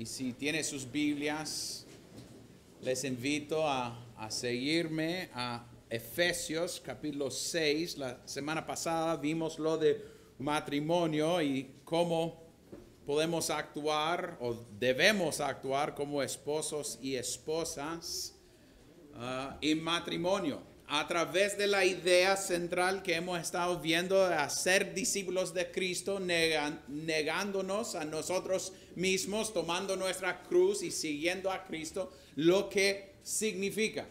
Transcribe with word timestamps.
Y 0.00 0.06
si 0.06 0.32
tiene 0.32 0.64
sus 0.64 0.90
Biblias, 0.90 1.84
les 2.80 3.04
invito 3.04 3.68
a, 3.68 4.02
a 4.16 4.30
seguirme 4.30 5.28
a 5.34 5.66
Efesios 5.90 6.80
capítulo 6.82 7.30
6. 7.30 7.98
La 7.98 8.18
semana 8.24 8.66
pasada 8.66 9.14
vimos 9.16 9.58
lo 9.58 9.76
de 9.76 10.02
matrimonio 10.38 11.42
y 11.42 11.70
cómo 11.84 12.42
podemos 13.04 13.50
actuar 13.50 14.38
o 14.40 14.54
debemos 14.78 15.38
actuar 15.38 15.94
como 15.94 16.22
esposos 16.22 16.98
y 17.02 17.16
esposas 17.16 18.34
ah, 19.16 19.58
en 19.60 19.84
matrimonio 19.84 20.62
a 20.92 21.06
través 21.06 21.56
de 21.56 21.68
la 21.68 21.84
idea 21.84 22.36
central 22.36 23.04
que 23.04 23.14
hemos 23.14 23.40
estado 23.40 23.78
viendo 23.78 24.28
de 24.28 24.50
ser 24.50 24.92
discípulos 24.92 25.54
de 25.54 25.70
Cristo, 25.70 26.18
negándonos 26.18 27.94
a 27.94 28.04
nosotros 28.04 28.72
mismos, 28.96 29.54
tomando 29.54 29.94
nuestra 29.94 30.42
cruz 30.42 30.82
y 30.82 30.90
siguiendo 30.90 31.52
a 31.52 31.62
Cristo, 31.62 32.12
lo 32.34 32.68
que 32.68 33.14
significa. 33.22 34.08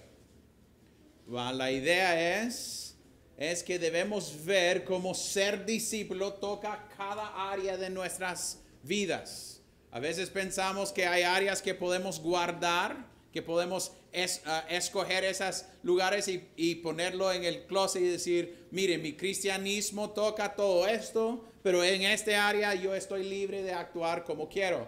La 1.28 1.70
idea 1.70 2.46
es, 2.46 2.96
es 3.36 3.62
que 3.62 3.78
debemos 3.78 4.46
ver 4.46 4.86
cómo 4.86 5.14
ser 5.14 5.66
discípulo 5.66 6.36
toca 6.36 6.88
cada 6.96 7.52
área 7.52 7.76
de 7.76 7.90
nuestras 7.90 8.60
vidas. 8.84 9.62
A 9.92 10.00
veces 10.00 10.30
pensamos 10.30 10.94
que 10.94 11.06
hay 11.06 11.24
áreas 11.24 11.62
que 11.62 11.76
podemos 11.76 12.22
guardar, 12.22 13.06
que 13.34 13.42
podemos 13.42 13.92
es- 14.12 14.42
ah, 14.46 14.66
escoger 14.70 15.24
esos 15.24 15.66
lugares 15.84 16.28
y, 16.28 16.48
y 16.56 16.76
ponerlo 16.76 17.32
en 17.32 17.44
el 17.44 17.66
closet 17.66 18.02
y 18.02 18.08
decir, 18.08 18.68
mire, 18.72 18.98
mi 18.98 19.14
cristianismo 19.14 20.12
toca 20.12 20.56
todo 20.56 20.88
esto, 20.88 21.46
pero 21.64 21.84
en 21.84 22.04
este 22.04 22.36
área 22.36 22.74
yo 22.76 22.96
estoy 22.96 23.24
libre 23.24 23.64
de 23.64 23.74
actuar 23.74 24.24
como 24.24 24.48
quiero. 24.50 24.88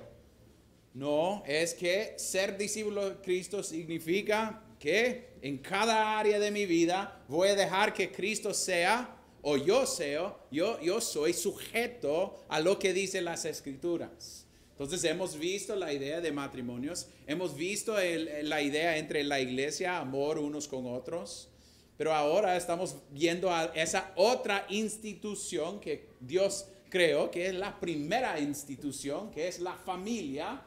No, 0.94 1.44
es 1.46 1.74
que 1.74 2.16
ser 2.18 2.58
discípulo 2.58 3.10
de 3.10 3.16
Cristo 3.22 3.64
significa 3.64 4.62
que 4.78 5.36
en 5.42 5.58
cada 5.60 6.20
área 6.20 6.40
de 6.40 6.52
mi 6.52 6.66
vida 6.66 7.24
voy 7.28 7.50
a 7.50 7.56
dejar 7.56 7.94
que 7.94 8.12
Cristo 8.12 8.54
sea 8.54 9.18
o 9.42 9.58
yo 9.58 9.86
sea, 9.86 10.36
yo, 10.52 10.80
yo 10.82 11.02
soy 11.02 11.34
sujeto 11.34 12.44
a 12.50 12.60
lo 12.60 12.78
que 12.78 12.94
dicen 12.94 13.26
las 13.26 13.46
escrituras. 13.46 14.46
Entonces 14.82 15.08
hemos 15.12 15.38
visto 15.38 15.76
la 15.76 15.94
idea 15.94 16.22
de 16.22 16.32
matrimonios, 16.32 17.06
hemos 17.28 17.56
visto 17.56 18.00
el- 18.00 18.50
la 18.50 18.64
idea 18.64 18.98
entre 18.98 19.24
la 19.24 19.40
iglesia, 19.40 20.00
amor 20.00 20.40
unos 20.40 20.68
con 20.68 20.88
otros, 20.88 21.50
pero 21.98 22.12
ahora 22.14 22.58
estamos 22.58 22.96
viendo 23.12 23.52
a 23.52 23.66
esa 23.76 24.12
otra 24.16 24.66
institución 24.70 25.80
que 25.80 26.08
Dios 26.20 26.66
creó, 26.90 27.30
que 27.30 27.46
es 27.46 27.54
la 27.54 27.80
primera 27.80 28.40
institución, 28.40 29.30
que 29.30 29.48
es 29.48 29.60
la 29.60 29.76
familia, 29.76 30.64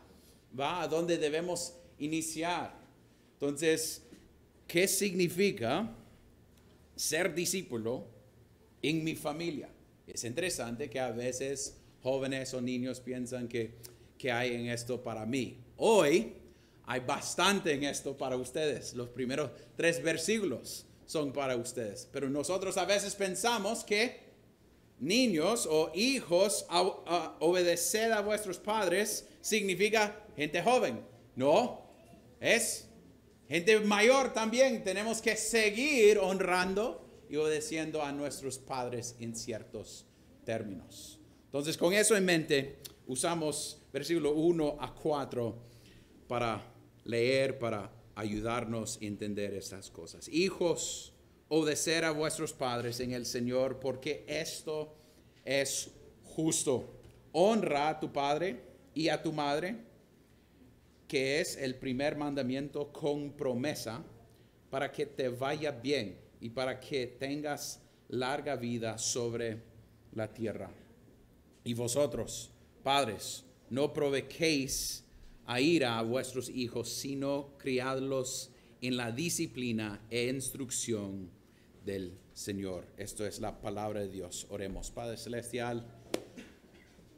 va 0.56 0.82
a 0.82 0.86
donde 0.86 1.18
debemos 1.18 1.74
iniciar. 1.98 2.72
Entonces, 3.32 4.04
¿qué 4.68 4.86
significa 4.86 5.92
ser 6.94 7.34
discípulo 7.34 8.06
en 8.80 9.02
mi 9.02 9.16
familia? 9.16 9.70
Es 10.06 10.22
interesante 10.22 10.88
que 10.88 11.00
a 11.00 11.10
veces 11.10 11.78
jóvenes 12.00 12.54
o 12.54 12.60
niños 12.60 13.00
piensan 13.00 13.48
que, 13.48 13.72
hay 14.30 14.54
en 14.54 14.66
esto 14.66 15.02
para 15.02 15.26
mí. 15.26 15.58
Hoy 15.76 16.34
hay 16.86 17.00
bastante 17.00 17.72
en 17.72 17.84
esto 17.84 18.16
para 18.16 18.36
ustedes. 18.36 18.94
Los 18.94 19.08
primeros 19.08 19.50
tres 19.76 20.02
versículos 20.02 20.86
son 21.06 21.32
para 21.32 21.56
ustedes. 21.56 22.08
Pero 22.12 22.28
nosotros 22.28 22.76
a 22.76 22.84
veces 22.84 23.14
pensamos 23.14 23.84
que 23.84 24.24
niños 25.00 25.66
o 25.70 25.90
hijos, 25.94 26.66
obedecer 27.40 28.12
a 28.12 28.20
vuestros 28.20 28.58
padres 28.58 29.28
significa 29.40 30.24
gente 30.36 30.62
joven. 30.62 31.04
No, 31.36 31.82
es 32.40 32.88
gente 33.48 33.80
mayor 33.80 34.32
también. 34.32 34.84
Tenemos 34.84 35.20
que 35.20 35.36
seguir 35.36 36.18
honrando 36.18 37.04
y 37.28 37.36
obedeciendo 37.36 38.02
a 38.02 38.12
nuestros 38.12 38.58
padres 38.58 39.16
en 39.18 39.34
ciertos 39.34 40.06
términos. 40.44 41.18
Entonces, 41.46 41.76
con 41.76 41.92
eso 41.92 42.16
en 42.16 42.24
mente, 42.24 42.78
usamos 43.06 43.80
versículo 43.94 44.32
1 44.32 44.78
a 44.80 44.92
4 44.92 45.54
para 46.26 46.60
leer, 47.04 47.60
para 47.60 47.92
ayudarnos 48.16 48.98
a 49.00 49.04
entender 49.04 49.54
estas 49.54 49.88
cosas. 49.88 50.28
Hijos, 50.30 51.12
obedecer 51.46 52.04
a 52.04 52.10
vuestros 52.10 52.52
padres 52.52 52.98
en 52.98 53.12
el 53.12 53.24
Señor, 53.24 53.78
porque 53.78 54.24
esto 54.26 54.96
es 55.44 55.92
justo. 56.24 56.92
Honra 57.30 57.90
a 57.90 58.00
tu 58.00 58.12
padre 58.12 58.62
y 58.94 59.10
a 59.10 59.22
tu 59.22 59.32
madre, 59.32 59.76
que 61.06 61.40
es 61.40 61.56
el 61.56 61.76
primer 61.76 62.16
mandamiento 62.16 62.92
con 62.92 63.30
promesa, 63.30 64.02
para 64.70 64.90
que 64.90 65.06
te 65.06 65.28
vaya 65.28 65.70
bien 65.70 66.18
y 66.40 66.50
para 66.50 66.80
que 66.80 67.06
tengas 67.06 67.80
larga 68.08 68.56
vida 68.56 68.98
sobre 68.98 69.62
la 70.14 70.34
tierra. 70.34 70.68
Y 71.62 71.74
vosotros, 71.74 72.50
padres, 72.82 73.43
no 73.70 73.92
provoquéis 73.92 75.04
a 75.46 75.60
ira 75.60 75.98
a 75.98 76.02
vuestros 76.02 76.48
hijos, 76.48 76.88
sino 76.88 77.50
criadlos 77.58 78.50
en 78.80 78.96
la 78.96 79.10
disciplina 79.10 80.00
e 80.10 80.28
instrucción 80.28 81.30
del 81.84 82.12
Señor. 82.32 82.86
Esto 82.96 83.26
es 83.26 83.40
la 83.40 83.60
palabra 83.60 84.00
de 84.00 84.08
Dios. 84.08 84.46
Oremos, 84.50 84.90
Padre 84.90 85.16
Celestial. 85.16 85.84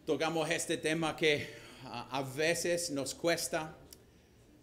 Tocamos 0.04 0.48
este 0.50 0.76
tema 0.76 1.16
que 1.16 1.46
a, 1.84 2.18
a 2.18 2.22
veces 2.22 2.90
nos 2.90 3.14
cuesta, 3.14 3.76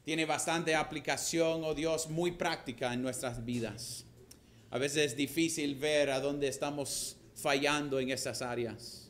tiene 0.04 0.26
bastante 0.26 0.76
aplicación, 0.76 1.64
oh 1.64 1.74
Dios, 1.74 2.10
muy 2.10 2.32
práctica 2.32 2.94
en 2.94 3.02
nuestras 3.02 3.44
vidas. 3.44 4.06
A 4.72 4.78
veces 4.78 5.12
es 5.12 5.18
difícil 5.18 5.76
ver 5.76 6.10
a 6.10 6.20
dónde 6.20 6.48
estamos 6.48 7.18
fallando 7.36 8.00
en 8.00 8.10
esas 8.10 8.42
áreas. 8.42 9.03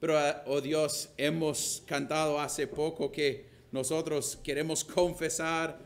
Pero, 0.00 0.18
eh, 0.20 0.34
oh 0.46 0.60
Dios, 0.60 1.10
hemos 1.16 1.82
cantado 1.86 2.40
hace 2.40 2.66
poco 2.66 3.10
que 3.10 3.46
nosotros 3.72 4.38
queremos 4.42 4.84
confesar 4.84 5.78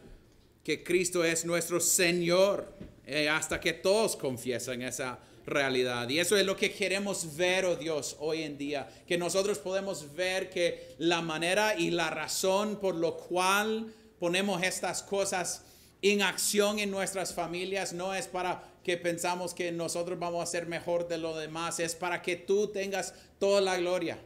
que 0.62 0.84
Cristo 0.84 1.24
es 1.24 1.44
nuestro 1.44 1.80
Señor, 1.80 2.72
eh, 3.06 3.28
hasta 3.28 3.58
que 3.58 3.72
todos 3.72 4.16
confiesan 4.16 4.82
esa 4.82 5.18
realidad. 5.46 6.08
Y 6.10 6.18
eso 6.18 6.36
es 6.36 6.44
lo 6.44 6.56
que 6.56 6.72
queremos 6.72 7.36
ver, 7.36 7.64
oh 7.64 7.76
Dios, 7.76 8.16
hoy 8.20 8.42
en 8.42 8.58
día, 8.58 8.88
que 9.06 9.16
nosotros 9.16 9.58
podemos 9.58 10.14
ver 10.14 10.50
que 10.50 10.94
la 10.98 11.22
manera 11.22 11.74
y 11.74 11.90
la 11.90 12.10
razón 12.10 12.76
por 12.76 12.94
lo 12.94 13.16
cual 13.16 13.92
ponemos 14.18 14.62
estas 14.62 15.02
cosas 15.02 15.64
en 16.02 16.22
acción 16.22 16.78
en 16.78 16.90
nuestras 16.90 17.34
familias 17.34 17.92
no 17.92 18.14
es 18.14 18.26
para 18.28 18.62
que 18.88 18.96
pensamos 18.96 19.52
que 19.52 19.70
nosotros 19.70 20.18
vamos 20.18 20.42
a 20.42 20.46
ser 20.46 20.64
mejor 20.64 21.06
de 21.08 21.18
lo 21.18 21.36
demás, 21.36 21.78
es 21.78 21.94
para 21.94 22.22
que 22.22 22.36
tú 22.36 22.68
tengas 22.68 23.12
toda 23.38 23.60
la 23.60 23.76
gloria. 23.76 24.18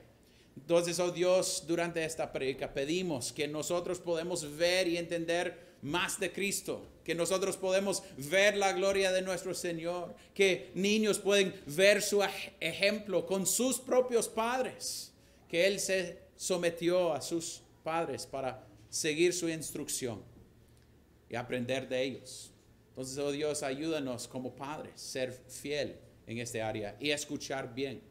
Entonces, 0.57 1.01
oh 1.01 1.11
Dios, 1.11 1.65
durante 1.67 2.05
esta 2.05 2.31
predica 2.31 2.73
pedimos 2.73 3.33
que 3.33 3.49
nosotros 3.49 3.99
podemos 3.99 4.57
ver 4.57 4.87
y 4.87 4.99
entender 4.99 5.73
más 5.83 6.21
de 6.21 6.31
Cristo, 6.31 6.87
que 7.03 7.13
nosotros 7.17 7.57
podemos 7.57 8.05
ver 8.17 8.57
la 8.57 8.73
gloria 8.73 9.11
de 9.11 9.23
nuestro 9.23 9.53
Señor, 9.53 10.15
que 10.33 10.71
niños 10.77 11.19
pueden 11.19 11.53
ver 11.67 12.01
su 12.01 12.23
ej- 12.23 12.53
ejemplo 12.61 13.27
con 13.27 13.49
sus 13.49 13.81
propios 13.81 14.29
padres, 14.29 15.13
que 15.49 15.67
Él 15.67 15.81
se 15.81 16.21
sometió 16.37 17.13
a 17.13 17.21
sus 17.21 17.63
padres 17.83 18.27
para 18.27 18.65
seguir 18.91 19.33
su 19.35 19.49
instrucción 19.49 20.23
y 21.29 21.35
aprender 21.35 21.89
de 21.89 22.01
ellos. 22.01 22.52
Entonces, 22.93 23.17
oh 23.19 23.33
Dios, 23.33 23.63
ayúdanos 23.63 24.29
como 24.29 24.55
padres 24.55 25.01
ser 25.01 25.33
fiel 25.49 25.97
en 26.27 26.39
este 26.39 26.61
área 26.63 26.97
y 27.01 27.11
escuchar 27.11 27.75
bien. 27.75 28.03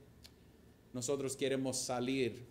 Nosotros 0.93 1.37
queremos 1.37 1.77
salir 1.77 2.45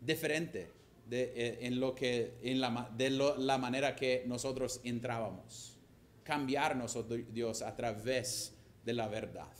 diferente 0.00 0.70
de, 1.08 1.32
eh, 1.34 1.58
en 1.62 1.80
lo 1.80 1.94
que, 1.94 2.34
en 2.42 2.60
la, 2.60 2.90
de 2.96 3.10
lo- 3.10 3.36
la 3.36 3.58
manera 3.58 3.94
que 3.96 4.22
nosotros 4.26 4.80
entrábamos. 4.84 5.76
Cambiarnos, 6.22 6.96
oh 6.96 7.02
Dios, 7.02 7.62
a 7.62 7.74
través 7.76 8.54
de 8.84 8.92
la 8.92 9.08
verdad. 9.08 9.50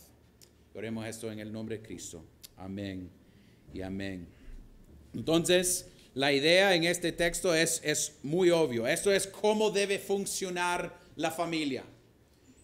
Oremos 0.73 1.05
esto 1.07 1.31
en 1.31 1.39
el 1.39 1.51
nombre 1.51 1.77
de 1.79 1.83
Cristo. 1.83 2.23
Amén 2.55 3.09
y 3.73 3.81
amén. 3.81 4.27
Entonces, 5.13 5.89
la 6.13 6.31
idea 6.33 6.73
en 6.73 6.83
este 6.85 7.11
texto 7.11 7.53
es, 7.53 7.81
es 7.83 8.19
muy 8.23 8.49
obvio. 8.49 8.87
Esto 8.87 9.11
es 9.11 9.27
cómo 9.27 9.71
debe 9.71 9.99
funcionar 9.99 10.97
la 11.15 11.31
familia. 11.31 11.83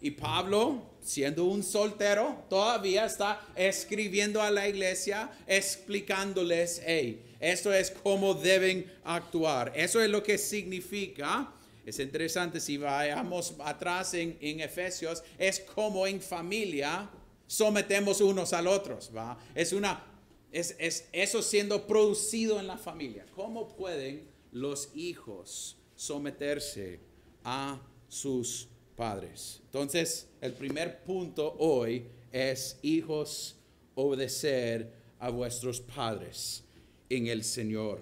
Y 0.03 0.11
Pablo, 0.11 0.81
siendo 0.99 1.45
un 1.45 1.63
soltero, 1.63 2.43
todavía 2.49 3.05
está 3.05 3.39
escribiendo 3.55 4.41
a 4.41 4.51
la 4.51 4.67
iglesia, 4.67 5.31
explicándoles, 5.47 6.81
hey, 6.85 7.23
esto 7.39 7.73
es 7.73 7.89
cómo 7.89 8.33
deben 8.33 8.85
actuar. 9.05 9.71
Eso 9.73 10.01
es 10.01 10.09
lo 10.09 10.21
que 10.21 10.37
significa. 10.37 11.53
Es 11.85 11.99
interesante 11.99 12.59
si 12.59 12.77
vayamos 12.77 13.53
atrás 13.63 14.13
en, 14.13 14.37
en 14.41 14.59
Efesios, 14.59 15.23
es 15.37 15.61
como 15.61 16.05
en 16.05 16.19
familia 16.19 17.09
sometemos 17.47 18.19
unos 18.19 18.51
al 18.51 18.67
otros, 18.67 19.09
¿va? 19.15 19.39
Es 19.55 19.71
una 19.71 20.03
es, 20.51 20.75
es 20.79 21.07
eso 21.13 21.41
siendo 21.41 21.87
producido 21.87 22.59
en 22.59 22.67
la 22.67 22.77
familia. 22.77 23.25
¿Cómo 23.33 23.69
pueden 23.69 24.27
los 24.51 24.89
hijos 24.95 25.77
someterse 25.95 26.99
a 27.45 27.79
sus 28.09 28.67
padres. 28.95 29.59
Entonces, 29.65 30.27
el 30.41 30.53
primer 30.53 31.03
punto 31.03 31.55
hoy 31.59 32.05
es 32.31 32.77
hijos 32.81 33.55
obedecer 33.95 34.91
a 35.19 35.29
vuestros 35.29 35.79
padres 35.79 36.63
en 37.09 37.27
el 37.27 37.43
Señor. 37.43 38.01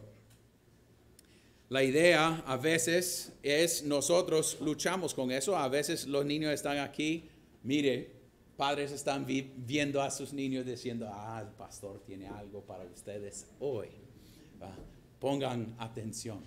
La 1.69 1.83
idea 1.83 2.43
a 2.45 2.57
veces 2.57 3.31
es 3.43 3.83
nosotros 3.83 4.57
luchamos 4.59 5.13
con 5.13 5.31
eso, 5.31 5.55
a 5.55 5.69
veces 5.69 6.05
los 6.05 6.25
niños 6.25 6.51
están 6.51 6.79
aquí, 6.79 7.29
mire, 7.63 8.11
padres 8.57 8.91
están 8.91 9.25
viendo 9.25 10.01
a 10.01 10.11
sus 10.11 10.33
niños 10.33 10.65
diciendo, 10.65 11.09
ah, 11.09 11.41
el 11.41 11.53
pastor 11.55 12.01
tiene 12.05 12.27
algo 12.27 12.61
para 12.61 12.83
ustedes 12.83 13.47
hoy. 13.59 13.87
Pongan 15.19 15.75
atención. 15.79 16.43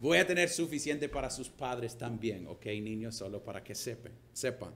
Voy 0.00 0.16
a 0.16 0.26
tener 0.26 0.48
suficiente 0.48 1.10
para 1.10 1.28
sus 1.28 1.50
padres 1.50 1.96
también, 1.96 2.46
ok, 2.46 2.64
niños, 2.80 3.16
solo 3.16 3.44
para 3.44 3.62
que 3.62 3.74
sepan. 3.74 4.12
sepan. 4.32 4.72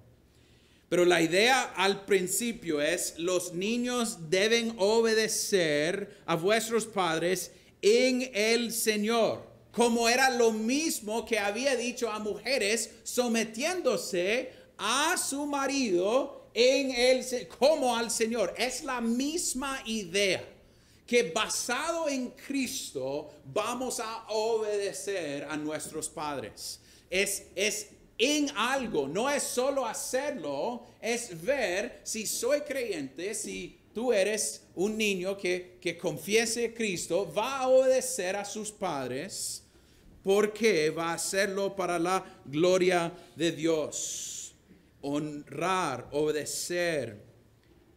Pero 0.90 1.06
la 1.06 1.22
idea 1.22 1.72
al 1.76 2.04
principio 2.04 2.82
es, 2.82 3.18
los 3.18 3.54
niños 3.54 4.28
deben 4.28 4.74
obedecer 4.76 6.18
a 6.26 6.36
vuestros 6.36 6.84
padres 6.84 7.52
en 7.80 8.30
el 8.34 8.70
Señor, 8.70 9.46
como 9.72 10.10
era 10.10 10.28
lo 10.28 10.52
mismo 10.52 11.24
que 11.24 11.38
había 11.38 11.74
dicho 11.74 12.10
a 12.10 12.18
mujeres 12.18 12.90
sometiéndose 13.02 14.52
a 14.76 15.16
su 15.16 15.46
marido 15.46 16.50
en 16.52 16.90
el 16.90 17.48
como 17.48 17.96
al 17.96 18.10
Señor. 18.10 18.54
Es 18.58 18.84
la 18.84 19.00
misma 19.00 19.82
idea 19.86 20.53
que 21.06 21.30
basado 21.30 22.08
en 22.08 22.30
Cristo 22.30 23.30
vamos 23.52 24.00
a 24.00 24.26
obedecer 24.28 25.44
a 25.44 25.56
nuestros 25.56 26.08
padres. 26.08 26.80
Es, 27.10 27.48
es 27.54 27.88
en 28.16 28.50
algo, 28.56 29.08
no 29.08 29.28
es 29.28 29.42
solo 29.42 29.86
hacerlo, 29.86 30.86
es 31.00 31.42
ver 31.42 32.00
si 32.04 32.26
soy 32.26 32.60
creyente, 32.60 33.34
si 33.34 33.78
tú 33.92 34.12
eres 34.12 34.62
un 34.74 34.96
niño 34.96 35.36
que, 35.36 35.78
que 35.80 35.98
confiese 35.98 36.72
Cristo, 36.72 37.30
va 37.32 37.60
a 37.60 37.68
obedecer 37.68 38.36
a 38.36 38.44
sus 38.44 38.70
padres, 38.72 39.62
porque 40.22 40.90
va 40.90 41.10
a 41.10 41.14
hacerlo 41.14 41.76
para 41.76 41.98
la 41.98 42.24
gloria 42.46 43.12
de 43.36 43.52
Dios. 43.52 44.54
Honrar, 45.02 46.08
obedecer. 46.12 47.33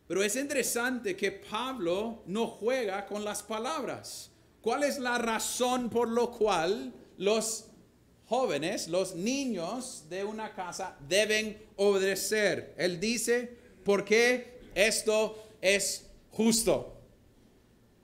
Pero 0.08 0.24
es 0.24 0.36
interesante 0.36 1.16
que 1.16 1.32
Pablo 1.32 2.24
no 2.28 2.48
juega 2.48 3.06
con 3.06 3.26
las 3.26 3.44
palabras. 3.44 4.32
¿Cuál 4.62 4.84
es 4.84 5.00
la 5.00 5.18
razón 5.18 5.90
por 5.90 6.08
lo 6.08 6.32
cual 6.32 6.94
los 7.18 7.68
jóvenes, 8.28 8.88
los 8.88 9.16
niños 9.16 10.04
de 10.10 10.24
una 10.24 10.54
casa 10.54 10.98
deben 11.08 11.66
obedecer. 11.78 12.74
Él 12.78 13.00
dice, 13.00 13.58
porque 13.84 14.60
esto 14.76 15.50
es 15.62 16.08
justo. 16.32 17.02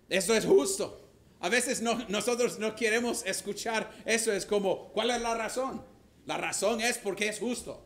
Esto 0.10 0.34
es 0.34 0.46
justo. 0.46 1.02
A 1.40 1.50
veces 1.50 1.82
nosotros 1.82 2.58
no 2.58 2.76
queremos 2.76 3.26
escuchar 3.26 3.92
eso. 4.06 4.32
Es 4.32 4.46
como, 4.46 4.90
¿cuál 4.94 5.12
es 5.12 5.22
la 5.22 5.36
razón? 5.36 5.84
La 6.26 6.38
razón 6.38 6.80
es 6.80 6.98
porque 6.98 7.28
es 7.28 7.40
justo. 7.40 7.86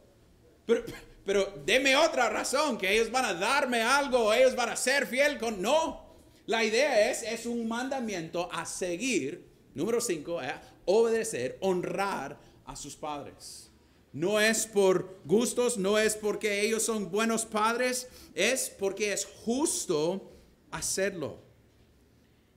Pero, 0.66 0.84
pero 1.28 1.54
deme 1.66 1.94
otra 1.98 2.30
razón, 2.30 2.78
que 2.78 2.90
ellos 2.90 3.12
van 3.12 3.26
a 3.26 3.34
darme 3.34 3.82
algo, 3.82 4.34
ellos 4.34 4.56
van 4.56 4.70
a 4.70 4.78
ser 4.78 5.06
fiel 5.06 5.38
con... 5.38 5.62
No, 5.62 6.06
la 6.46 6.64
idea 6.64 7.12
es, 7.12 7.22
es 7.22 7.46
un 7.46 7.68
mandamiento 7.68 8.50
a 8.50 8.66
seguir. 8.66 9.46
Número 9.76 10.00
5, 10.00 10.40
obedecer, 10.86 11.58
honrar 11.60 12.40
a 12.64 12.78
sus 12.78 12.96
padres. 12.96 13.70
No 14.14 14.40
es 14.40 14.68
por 14.68 15.20
gustos, 15.26 15.78
no 15.78 15.98
es 16.00 16.16
porque 16.16 16.62
ellos 16.62 16.84
son 16.84 17.12
buenos 17.12 17.44
padres, 17.44 18.08
es 18.34 18.70
porque 18.70 19.12
es 19.12 19.26
justo 19.26 20.32
hacerlo. 20.72 21.40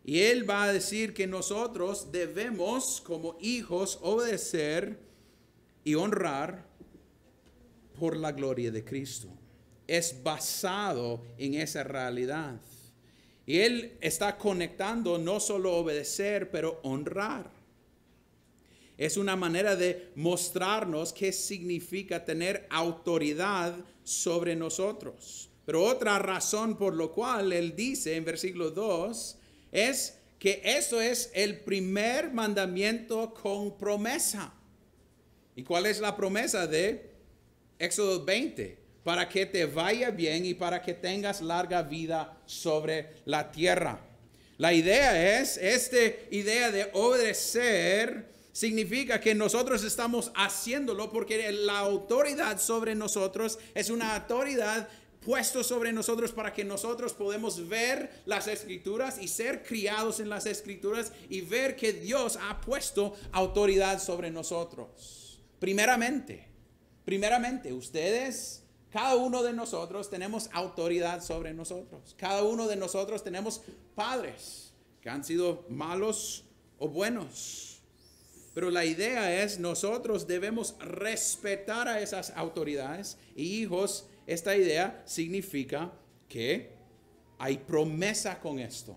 Y 0.05 0.21
él 0.21 0.49
va 0.49 0.63
a 0.63 0.73
decir 0.73 1.13
que 1.13 1.27
nosotros 1.27 2.13
debemos 2.13 3.01
como 3.01 3.37
hijos 3.41 3.99
obedecer 4.01 5.01
y 5.83 5.97
honrar 5.97 6.70
por 8.01 8.17
la 8.17 8.33
gloria 8.33 8.73
de 8.73 8.85
Cristo. 8.85 9.29
Es 9.87 10.21
basado 10.21 11.23
en 11.39 11.55
esa 11.55 11.85
realidad. 11.85 12.61
Y 13.47 13.59
él 13.59 13.97
está 14.01 14.37
conectando 14.37 15.19
no 15.19 15.39
solo 15.39 15.77
obedecer, 15.77 16.51
pero 16.51 16.81
honrar. 16.83 17.51
Es 18.99 19.17
una 19.17 19.37
manera 19.37 19.77
de 19.77 20.11
mostrarnos 20.15 21.13
qué 21.13 21.33
significa 21.33 22.25
tener 22.25 22.67
autoridad 22.71 23.75
sobre 24.03 24.57
nosotros. 24.57 25.51
Pero 25.65 25.85
otra 25.85 26.19
razón 26.19 26.77
por 26.77 26.95
lo 26.95 27.13
cual 27.13 27.53
él 27.53 27.77
dice 27.77 28.17
en 28.17 28.25
versículo 28.25 28.71
2 28.71 29.39
es 29.73 30.19
que 30.39 30.63
eso 30.65 31.01
es 31.01 31.31
el 31.35 31.61
primer 31.61 32.33
mandamiento 32.33 33.33
con 33.35 33.77
promesa. 33.77 34.53
¿Y 35.55 35.63
cuál 35.63 35.87
es 35.87 36.01
la 36.01 36.17
promesa 36.17 36.67
de 36.67 37.10
Éxodo 37.81 38.25
20? 38.25 38.79
Para 39.03 39.27
que 39.29 39.47
te 39.47 39.65
vaya 39.65 40.11
bien 40.11 40.45
y 40.45 40.53
para 40.53 40.83
que 40.83 40.93
tengas 40.93 41.41
larga 41.41 41.83
vida 41.83 42.39
sobre 42.45 43.15
la 43.25 43.51
tierra. 43.51 43.99
La 44.59 44.75
idea 44.75 45.41
es, 45.41 45.57
esta 45.57 45.97
idea 46.31 46.71
de 46.71 46.91
obedecer 46.93 48.29
significa 48.53 49.19
que 49.19 49.35
nosotros 49.35 49.83
estamos 49.83 50.31
haciéndolo 50.35 51.11
porque 51.11 51.51
la 51.51 51.79
autoridad 51.79 52.61
sobre 52.61 52.95
nosotros 52.95 53.59
es 53.75 53.89
una 53.89 54.15
autoridad 54.17 54.87
puesto 55.25 55.65
sobre 55.65 55.93
nosotros 55.93 56.33
para 56.33 56.53
que 56.53 56.65
nosotros 56.65 57.15
podemos 57.15 57.67
ver 57.69 58.11
las 58.27 58.49
escrituras 58.49 59.17
y 59.19 59.29
ser 59.29 59.63
criados 59.63 60.21
en 60.21 60.29
las 60.29 60.45
escrituras 60.45 61.13
y 61.31 61.41
ver 61.41 61.75
que 61.75 61.95
Dios 61.95 62.39
ha 62.43 62.61
puesto 62.61 63.17
autoridad 63.33 63.99
sobre 63.99 64.31
nosotros. 64.31 65.41
Primeramente, 65.59 66.50
primeramente, 67.11 67.73
ustedes, 67.73 68.63
cada 68.89 69.17
uno 69.17 69.43
de 69.43 69.53
nosotros 69.53 70.09
tenemos 70.09 70.49
autoridad 70.53 71.23
sobre 71.23 71.53
nosotros. 71.53 72.15
Cada 72.17 72.45
uno 72.45 72.69
de 72.69 72.77
nosotros 72.77 73.25
tenemos 73.25 73.63
padres 73.97 74.73
que 75.01 75.11
han 75.11 75.25
sido 75.25 75.67
malos 75.69 76.45
o 76.79 76.89
buenos 76.89 77.71
pero 78.55 78.71
la 78.71 78.85
idea 78.85 79.43
es 79.43 79.59
nosotros 79.59 80.27
debemos 80.27 80.75
respetar 80.81 81.87
a 81.87 82.01
esas 82.01 82.31
autoridades 82.31 83.17
y 83.37 83.45
hijos, 83.63 84.07
esta 84.27 84.57
idea 84.57 85.03
significa 85.07 85.93
que 86.29 86.73
hay 87.39 87.59
promesa 87.59 88.41
con 88.41 88.59
esto. 88.59 88.97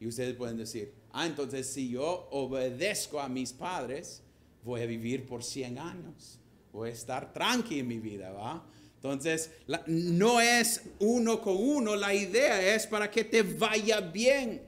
Y 0.00 0.06
ustedes 0.06 0.34
pueden 0.34 0.58
decir, 0.58 0.92
ah, 1.12 1.26
entonces 1.26 1.66
si 1.66 1.90
yo 1.90 2.28
obedezco 2.30 3.20
a 3.20 3.28
mis 3.28 3.52
padres, 3.52 4.22
voy 4.62 4.82
a 4.82 4.86
vivir 4.86 5.26
por 5.26 5.42
100 5.42 5.78
años, 5.78 6.38
voy 6.78 6.90
a 6.90 6.92
estar 6.92 7.32
tranqui 7.32 7.80
en 7.80 7.88
mi 7.88 7.98
vida, 7.98 8.30
¿va? 8.30 8.64
Entonces, 8.94 9.50
no 9.86 10.40
es 10.40 10.82
uno 11.00 11.40
con 11.40 11.56
uno, 11.56 11.96
la 11.96 12.14
idea 12.14 12.74
es 12.74 12.86
para 12.86 13.10
que 13.10 13.24
te 13.24 13.42
vaya 13.42 14.00
bien. 14.00 14.62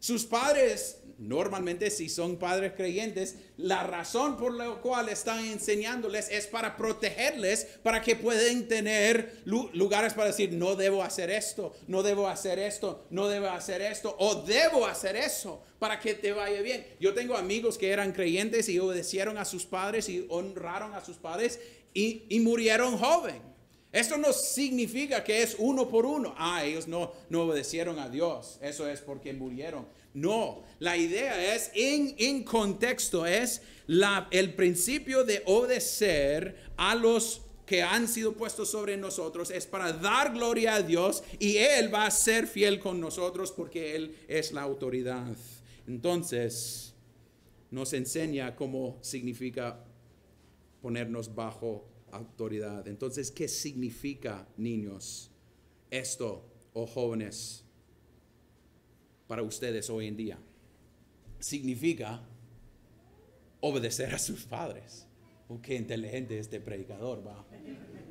Sus 0.00 0.24
padres 0.24 0.98
normalmente 1.18 1.90
si 1.90 2.08
son 2.08 2.36
padres 2.36 2.72
creyentes, 2.76 3.36
la 3.56 3.82
razón 3.82 4.36
por 4.36 4.54
la 4.54 4.66
cual 4.76 5.08
están 5.08 5.44
enseñándoles 5.44 6.28
es 6.30 6.46
para 6.46 6.76
protegerles, 6.76 7.66
para 7.82 8.00
que 8.00 8.16
puedan 8.16 8.68
tener 8.68 9.42
lugares 9.44 10.14
para 10.14 10.28
decir, 10.28 10.52
no 10.52 10.76
debo 10.76 11.02
hacer 11.02 11.30
esto, 11.30 11.74
no 11.88 12.02
debo 12.02 12.28
hacer 12.28 12.58
esto, 12.58 13.04
no 13.10 13.28
debo 13.28 13.48
hacer 13.48 13.82
esto, 13.82 14.14
o 14.18 14.42
debo 14.42 14.86
hacer 14.86 15.16
eso, 15.16 15.62
para 15.78 15.98
que 15.98 16.14
te 16.14 16.32
vaya 16.32 16.62
bien. 16.62 16.86
Yo 17.00 17.14
tengo 17.14 17.36
amigos 17.36 17.76
que 17.78 17.90
eran 17.90 18.12
creyentes 18.12 18.68
y 18.68 18.78
obedecieron 18.78 19.38
a 19.38 19.44
sus 19.44 19.66
padres 19.66 20.08
y 20.08 20.24
honraron 20.30 20.94
a 20.94 21.04
sus 21.04 21.16
padres 21.16 21.58
y, 21.92 22.22
y 22.28 22.40
murieron 22.40 22.96
joven. 22.96 23.57
Esto 23.90 24.18
no 24.18 24.32
significa 24.32 25.24
que 25.24 25.42
es 25.42 25.56
uno 25.58 25.88
por 25.88 26.04
uno. 26.04 26.34
Ah, 26.36 26.64
ellos 26.64 26.86
no, 26.86 27.12
obedecieron 27.32 27.98
a 27.98 28.08
Dios. 28.08 28.58
Eso 28.60 28.88
es 28.88 29.00
porque 29.00 29.32
murieron. 29.32 29.86
No, 30.12 30.62
la 30.78 30.96
idea 30.96 31.54
es, 31.54 31.70
en, 31.74 32.14
en 32.18 32.42
contexto, 32.44 33.24
es 33.24 33.62
el 34.30 34.54
principio 34.54 35.24
de 35.24 35.42
obedecer 35.46 36.56
a 36.76 36.94
los 36.94 37.42
que 37.64 37.82
han 37.82 38.08
sido 38.08 38.32
puestos 38.32 38.70
sobre 38.70 38.96
nosotros 38.96 39.50
es 39.50 39.66
para 39.66 39.92
dar 39.92 40.32
gloria 40.32 40.76
a 40.76 40.82
Dios 40.82 41.22
y 41.38 41.58
Él 41.58 41.92
va 41.92 42.06
a 42.06 42.10
ser 42.10 42.46
fiel 42.46 42.80
con 42.80 42.98
nosotros 42.98 43.52
porque 43.52 43.94
Él 43.94 44.16
es 44.26 44.52
la 44.52 44.62
autoridad. 44.62 45.36
Entonces, 45.86 46.94
nos 47.70 47.92
enseña 47.92 48.56
cómo 48.56 48.98
significa 49.02 49.84
ponernos 50.80 51.34
bajo 51.34 51.84
autoridad. 52.12 52.86
Entonces, 52.88 53.30
¿qué 53.30 53.48
significa, 53.48 54.48
niños, 54.56 55.30
esto 55.90 56.44
o 56.72 56.86
jóvenes? 56.86 57.64
para 59.28 59.42
ustedes 59.42 59.88
hoy 59.90 60.08
en 60.08 60.16
día. 60.16 60.38
Significa 61.38 62.20
obedecer 63.60 64.12
a 64.12 64.18
sus 64.18 64.44
padres. 64.44 65.06
Oh, 65.48 65.60
qué 65.62 65.76
inteligente 65.76 66.38
este 66.38 66.58
predicador, 66.58 67.24
va. 67.24 67.46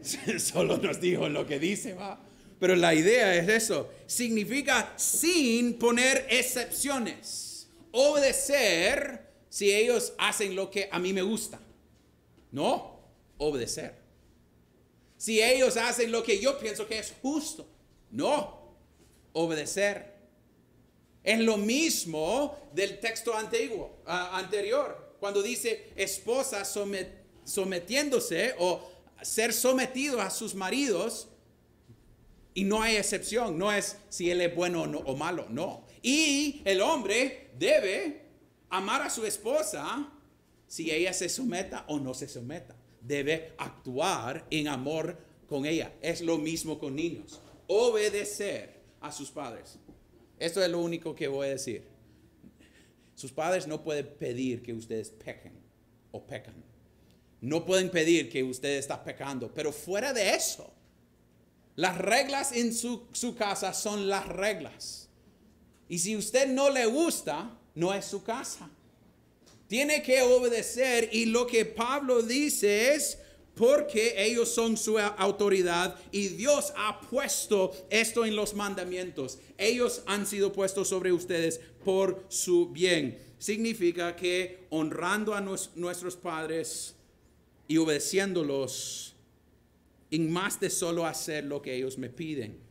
Solo 0.39 0.77
nos 0.77 1.01
dijo 1.01 1.27
lo 1.27 1.45
que 1.45 1.59
dice, 1.59 1.93
va. 1.93 2.23
Pero 2.59 2.75
la 2.75 2.93
idea 2.93 3.35
es 3.35 3.49
eso. 3.49 3.89
Significa 4.05 4.93
sin 4.95 5.77
poner 5.77 6.25
excepciones. 6.29 7.69
Obedecer 7.91 9.27
si 9.49 9.73
ellos 9.73 10.13
hacen 10.17 10.55
lo 10.55 10.69
que 10.69 10.87
a 10.91 10.99
mí 10.99 11.13
me 11.13 11.21
gusta. 11.21 11.59
No, 12.51 12.96
obedecer. 13.37 13.95
Si 15.17 15.41
ellos 15.41 15.77
hacen 15.77 16.11
lo 16.11 16.23
que 16.23 16.39
yo 16.39 16.59
pienso 16.59 16.87
que 16.87 16.99
es 16.99 17.13
justo. 17.21 17.67
No, 18.11 18.75
obedecer. 19.33 20.15
Es 21.23 21.39
lo 21.39 21.57
mismo 21.57 22.57
del 22.73 22.99
texto 22.99 23.35
antiguo, 23.35 23.97
anterior, 24.05 25.15
cuando 25.19 25.41
dice 25.41 25.91
esposa 25.97 26.63
sometiéndose 27.43 28.55
o 28.59 28.89
ser 29.21 29.51
sometido 29.51 30.21
a 30.21 30.29
sus 30.29 30.55
maridos 30.55 31.27
y 32.53 32.63
no 32.63 32.81
hay 32.81 32.95
excepción, 32.95 33.57
no 33.57 33.73
es 33.73 33.97
si 34.07 34.31
él 34.31 34.39
es 34.39 34.55
bueno 34.55 34.83
o, 34.83 35.15
malo, 35.17 35.47
no. 35.49 35.85
Y 36.01 36.61
el 36.63 36.81
hombre 36.81 37.51
debe 37.59 38.21
amar 38.69 39.01
a 39.01 39.09
su 39.09 39.25
esposa 39.25 40.09
si 40.65 40.91
ella 40.91 41.11
se 41.11 41.27
someta 41.27 41.83
o 41.89 41.99
no 41.99 42.13
se 42.13 42.29
someta. 42.29 42.76
Debe 43.01 43.53
actuar 43.57 44.45
en 44.49 44.67
amor 44.67 45.17
con 45.47 45.65
ella. 45.65 45.93
Es 46.01 46.21
lo 46.21 46.37
mismo 46.37 46.79
con 46.79 46.95
niños. 46.95 47.41
Obedecer 47.67 48.81
a 49.01 49.11
sus 49.11 49.29
padres. 49.31 49.77
Esto 50.39 50.63
es 50.63 50.69
lo 50.69 50.79
único 50.79 51.15
que 51.15 51.27
voy 51.27 51.47
a 51.47 51.51
decir. 51.51 51.85
Sus 53.15 53.31
padres 53.31 53.67
no 53.67 53.83
pueden 53.83 54.07
pedir 54.19 54.61
que 54.61 54.73
ustedes 54.73 55.09
pequen 55.09 55.53
o 56.11 56.25
pecan. 56.25 56.55
No 57.41 57.65
pueden 57.65 57.89
pedir 57.89 58.29
que 58.29 58.43
usted 58.43 58.77
está 58.77 59.03
pecando. 59.03 59.51
Pero 59.53 59.71
fuera 59.71 60.13
de 60.13 60.35
eso, 60.35 60.71
las 61.75 61.97
reglas 61.97 62.51
en 62.51 62.73
su, 62.73 63.07
su 63.13 63.35
casa 63.35 63.73
son 63.73 64.07
las 64.07 64.27
reglas. 64.27 65.09
Y 65.89 65.99
si 65.99 66.15
usted 66.15 66.47
no 66.47 66.69
le 66.69 66.85
gusta, 66.85 67.57
no 67.75 67.93
es 67.93 68.05
su 68.05 68.23
casa. 68.23 68.69
Tiene 69.67 70.01
que 70.01 70.21
obedecer 70.21 71.09
y 71.11 71.25
lo 71.25 71.45
que 71.45 71.65
Pablo 71.65 72.21
dice 72.21 72.93
es 72.93 73.17
porque 73.53 74.13
ellos 74.17 74.49
son 74.49 74.77
su 74.77 74.97
autoridad 74.99 75.99
y 76.11 76.29
Dios 76.29 76.71
ha 76.77 77.01
puesto 77.01 77.71
esto 77.89 78.23
en 78.25 78.35
los 78.35 78.53
mandamientos. 78.53 79.39
Ellos 79.57 80.03
han 80.05 80.25
sido 80.25 80.53
puestos 80.53 80.87
sobre 80.87 81.11
ustedes 81.11 81.59
por 81.83 82.23
su 82.29 82.69
bien. 82.69 83.19
Significa 83.39 84.15
que 84.15 84.67
honrando 84.69 85.33
a 85.33 85.41
nuestros 85.41 86.15
padres 86.15 86.95
y 87.67 87.77
obedeciéndolos 87.77 89.15
en 90.11 90.31
más 90.31 90.59
de 90.59 90.69
solo 90.69 91.05
hacer 91.05 91.43
lo 91.43 91.61
que 91.61 91.75
ellos 91.75 91.97
me 91.97 92.09
piden. 92.09 92.66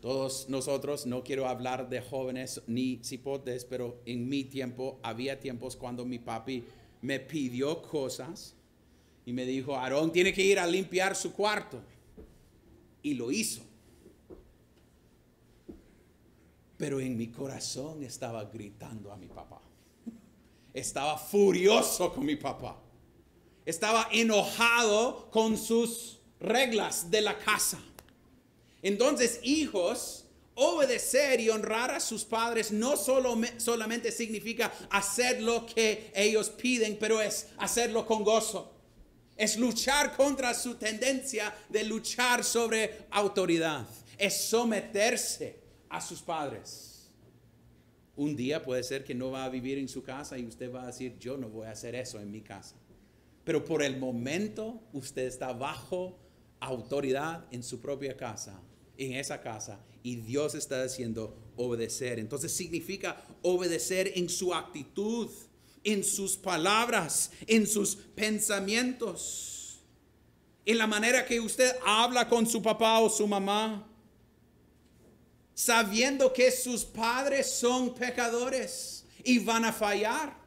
Todos 0.00 0.48
nosotros, 0.48 1.04
no 1.04 1.22
quiero 1.22 1.46
hablar 1.46 1.90
de 1.90 2.00
jóvenes 2.00 2.62
ni 2.66 3.00
cipotes, 3.04 3.66
pero 3.66 4.00
en 4.06 4.28
mi 4.28 4.44
tiempo 4.44 4.98
había 5.02 5.38
tiempos 5.38 5.76
cuando 5.76 6.06
mi 6.06 6.18
papi 6.18 6.64
me 7.02 7.20
pidió 7.20 7.82
cosas 7.82 8.54
y 9.26 9.32
me 9.32 9.44
dijo, 9.44 9.76
Aarón 9.76 10.10
tiene 10.10 10.32
que 10.32 10.42
ir 10.42 10.58
a 10.58 10.66
limpiar 10.66 11.14
su 11.14 11.32
cuarto. 11.32 11.80
Y 13.02 13.14
lo 13.14 13.30
hizo. 13.30 13.62
Pero 16.78 16.98
en 16.98 17.16
mi 17.16 17.28
corazón 17.28 18.02
estaba 18.02 18.44
gritando 18.44 19.12
a 19.12 19.16
mi 19.16 19.28
papá. 19.28 19.60
Estaba 20.72 21.18
furioso 21.18 22.12
con 22.14 22.24
mi 22.24 22.36
papá. 22.36 22.80
Estaba 23.66 24.08
enojado 24.12 25.30
con 25.30 25.58
sus 25.58 26.20
reglas 26.40 27.10
de 27.10 27.20
la 27.20 27.36
casa. 27.38 27.78
Entonces, 28.82 29.40
hijos, 29.42 30.24
obedecer 30.54 31.40
y 31.40 31.48
honrar 31.48 31.90
a 31.90 32.00
sus 32.00 32.24
padres 32.24 32.70
no 32.70 32.96
solo, 32.96 33.38
solamente 33.58 34.12
significa 34.12 34.72
hacer 34.90 35.40
lo 35.40 35.66
que 35.66 36.10
ellos 36.14 36.50
piden, 36.50 36.98
pero 36.98 37.20
es 37.20 37.48
hacerlo 37.58 38.06
con 38.06 38.24
gozo. 38.24 38.72
Es 39.36 39.56
luchar 39.56 40.16
contra 40.16 40.52
su 40.52 40.74
tendencia 40.74 41.54
de 41.68 41.84
luchar 41.84 42.44
sobre 42.44 43.06
autoridad. 43.10 43.86
Es 44.18 44.48
someterse 44.48 45.60
a 45.88 46.00
sus 46.00 46.20
padres. 46.20 47.10
Un 48.16 48.36
día 48.36 48.62
puede 48.62 48.82
ser 48.82 49.02
que 49.02 49.14
no 49.14 49.30
va 49.30 49.44
a 49.44 49.48
vivir 49.48 49.78
en 49.78 49.88
su 49.88 50.02
casa 50.02 50.36
y 50.36 50.44
usted 50.44 50.70
va 50.70 50.82
a 50.82 50.86
decir, 50.88 51.16
yo 51.18 51.38
no 51.38 51.48
voy 51.48 51.66
a 51.66 51.70
hacer 51.70 51.94
eso 51.94 52.20
en 52.20 52.30
mi 52.30 52.42
casa. 52.42 52.76
Pero 53.44 53.64
por 53.64 53.82
el 53.82 53.98
momento 53.98 54.82
usted 54.92 55.22
está 55.22 55.54
bajo 55.54 56.18
autoridad 56.60 57.46
en 57.50 57.62
su 57.62 57.80
propia 57.80 58.16
casa, 58.16 58.60
en 59.00 59.14
esa 59.14 59.40
casa, 59.40 59.80
y 60.02 60.16
Dios 60.16 60.54
está 60.54 60.82
haciendo 60.82 61.36
obedecer. 61.56 62.18
Entonces 62.18 62.52
significa 62.52 63.24
obedecer 63.42 64.12
en 64.14 64.28
su 64.28 64.54
actitud, 64.54 65.28
en 65.84 66.04
sus 66.04 66.36
palabras, 66.36 67.30
en 67.46 67.66
sus 67.66 67.96
pensamientos, 67.96 69.80
en 70.64 70.78
la 70.78 70.86
manera 70.86 71.24
que 71.24 71.40
usted 71.40 71.74
habla 71.84 72.28
con 72.28 72.46
su 72.46 72.62
papá 72.62 73.00
o 73.00 73.10
su 73.10 73.26
mamá 73.26 73.86
sabiendo 75.60 76.32
que 76.32 76.50
sus 76.50 76.86
padres 76.86 77.50
son 77.52 77.94
pecadores 77.94 79.04
y 79.22 79.38
van 79.40 79.66
a 79.66 79.72
fallar. 79.72 80.39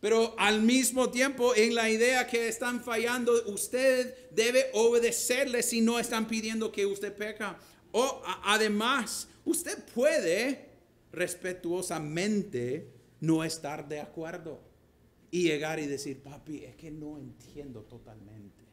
Pero 0.00 0.34
al 0.38 0.62
mismo 0.62 1.10
tiempo, 1.10 1.54
en 1.54 1.74
la 1.74 1.90
idea 1.90 2.26
que 2.26 2.48
están 2.48 2.82
fallando, 2.82 3.32
usted 3.46 4.30
debe 4.30 4.66
obedecerles 4.74 5.66
si 5.66 5.80
no 5.80 5.98
están 5.98 6.28
pidiendo 6.28 6.70
que 6.70 6.86
usted 6.86 7.14
peca. 7.14 7.58
O 7.92 8.22
además, 8.44 9.28
usted 9.44 9.82
puede 9.94 10.68
respetuosamente 11.12 12.90
no 13.20 13.42
estar 13.42 13.88
de 13.88 14.00
acuerdo 14.00 14.60
y 15.30 15.44
llegar 15.44 15.78
y 15.80 15.86
decir, 15.86 16.22
papi, 16.22 16.64
es 16.64 16.76
que 16.76 16.90
no 16.90 17.18
entiendo 17.18 17.82
totalmente. 17.82 18.64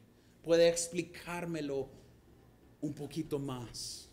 Puede 0.42 0.68
explicármelo 0.68 1.88
un 2.80 2.92
poquito 2.92 3.38
más. 3.38 4.08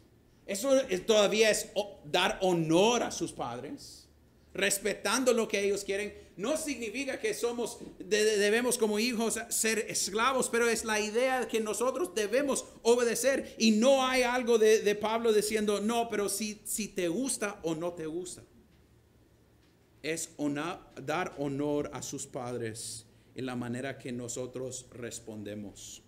Eso 0.45 0.71
todavía 1.05 1.49
es 1.49 1.69
dar 2.05 2.39
honor 2.41 3.03
a 3.03 3.11
sus 3.11 3.31
padres, 3.31 4.07
respetando 4.53 5.33
lo 5.33 5.47
que 5.47 5.63
ellos 5.63 5.83
quieren. 5.83 6.13
No 6.41 6.57
significa 6.57 7.19
que 7.19 7.35
somos, 7.35 7.77
debemos 7.99 8.75
como 8.75 8.97
hijos 8.97 9.39
ser 9.49 9.85
esclavos, 9.87 10.49
pero 10.49 10.67
es 10.67 10.83
la 10.83 10.99
idea 10.99 11.47
que 11.47 11.59
nosotros 11.59 12.15
debemos 12.15 12.65
obedecer. 12.81 13.53
Y 13.59 13.71
no 13.71 14.03
hay 14.03 14.23
algo 14.23 14.57
de, 14.57 14.95
Pablo 14.95 15.33
diciendo, 15.33 15.81
no, 15.81 16.09
pero 16.09 16.29
si, 16.29 16.59
si 16.65 16.87
te 16.87 17.07
gusta 17.09 17.59
o 17.61 17.75
no 17.75 17.93
te 17.93 18.07
gusta. 18.07 18.41
Es 20.01 20.31
dar 21.05 21.35
honor 21.37 21.91
a 21.93 22.01
sus 22.01 22.25
padres 22.25 23.05
en 23.35 23.45
la 23.45 23.55
manera 23.55 23.99
que 23.99 24.11
nosotros 24.11 24.87
respondemos. 24.89 26.01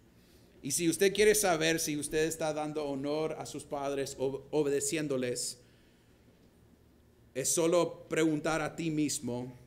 Y 0.63 0.71
si 0.71 0.89
usted 0.89 1.13
quiere 1.13 1.35
saber 1.35 1.79
si 1.79 1.95
usted 1.95 2.25
está 2.25 2.53
dando 2.53 2.85
honor 2.85 3.35
a 3.37 3.45
sus 3.45 3.65
padres 3.65 4.17
obedeciéndoles, 4.17 5.59
es 7.35 7.49
solo 7.53 8.07
preguntar 8.09 8.61
a 8.61 8.75
ti 8.75 8.89
mismo 8.89 9.61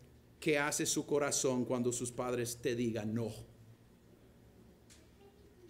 qué 0.46 0.60
hace 0.60 0.86
su 0.86 1.04
corazón 1.04 1.64
cuando 1.64 1.92
sus 1.92 2.12
padres 2.12 2.58
te 2.62 2.76
digan 2.76 3.12
no. 3.12 3.32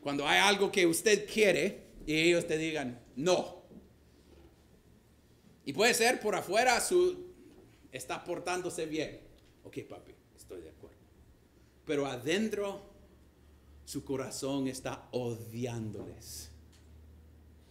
Cuando 0.02 0.28
hay 0.28 0.38
algo 0.38 0.70
que 0.70 0.86
usted 0.86 1.26
quiere 1.26 1.94
y 2.04 2.14
ellos 2.14 2.46
te 2.46 2.58
digan 2.58 3.00
no. 3.16 3.62
Y 5.64 5.72
puede 5.72 5.94
ser 5.94 6.20
por 6.20 6.34
afuera 6.34 6.78
su 6.82 7.32
está 7.90 8.22
portándose 8.22 8.84
bien. 8.84 9.18
Ok, 9.64 9.78
papi, 9.88 10.12
estoy 10.36 10.60
de 10.60 10.68
acuerdo. 10.68 10.98
Pero 11.86 12.04
adentro 12.04 12.82
su 13.86 14.04
corazón 14.04 14.68
está 14.68 15.08
odiándoles. 15.12 16.50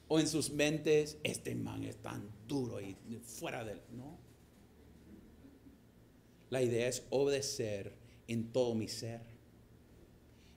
O 0.07 0.19
en 0.19 0.27
sus 0.27 0.49
mentes, 0.49 1.19
este 1.21 1.53
man 1.53 1.83
es 1.83 1.97
tan 1.97 2.27
duro 2.47 2.81
y 2.81 2.95
fuera 3.23 3.63
de 3.63 3.73
él. 3.73 3.81
No. 3.91 4.24
La 6.55 6.61
idea 6.61 6.87
es 6.87 7.03
obedecer 7.09 7.91
en 8.29 8.53
todo 8.53 8.75
mi 8.75 8.87
ser. 8.87 9.19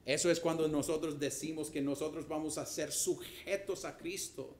Eso 0.05 0.31
es 0.31 0.39
cuando 0.39 0.69
nosotros 0.69 1.19
decimos 1.19 1.71
que 1.71 1.83
nosotros 1.83 2.29
vamos 2.29 2.57
a 2.57 2.67
ser 2.67 2.93
sujetos 2.93 3.85
a 3.85 3.99
Cristo. 3.99 4.55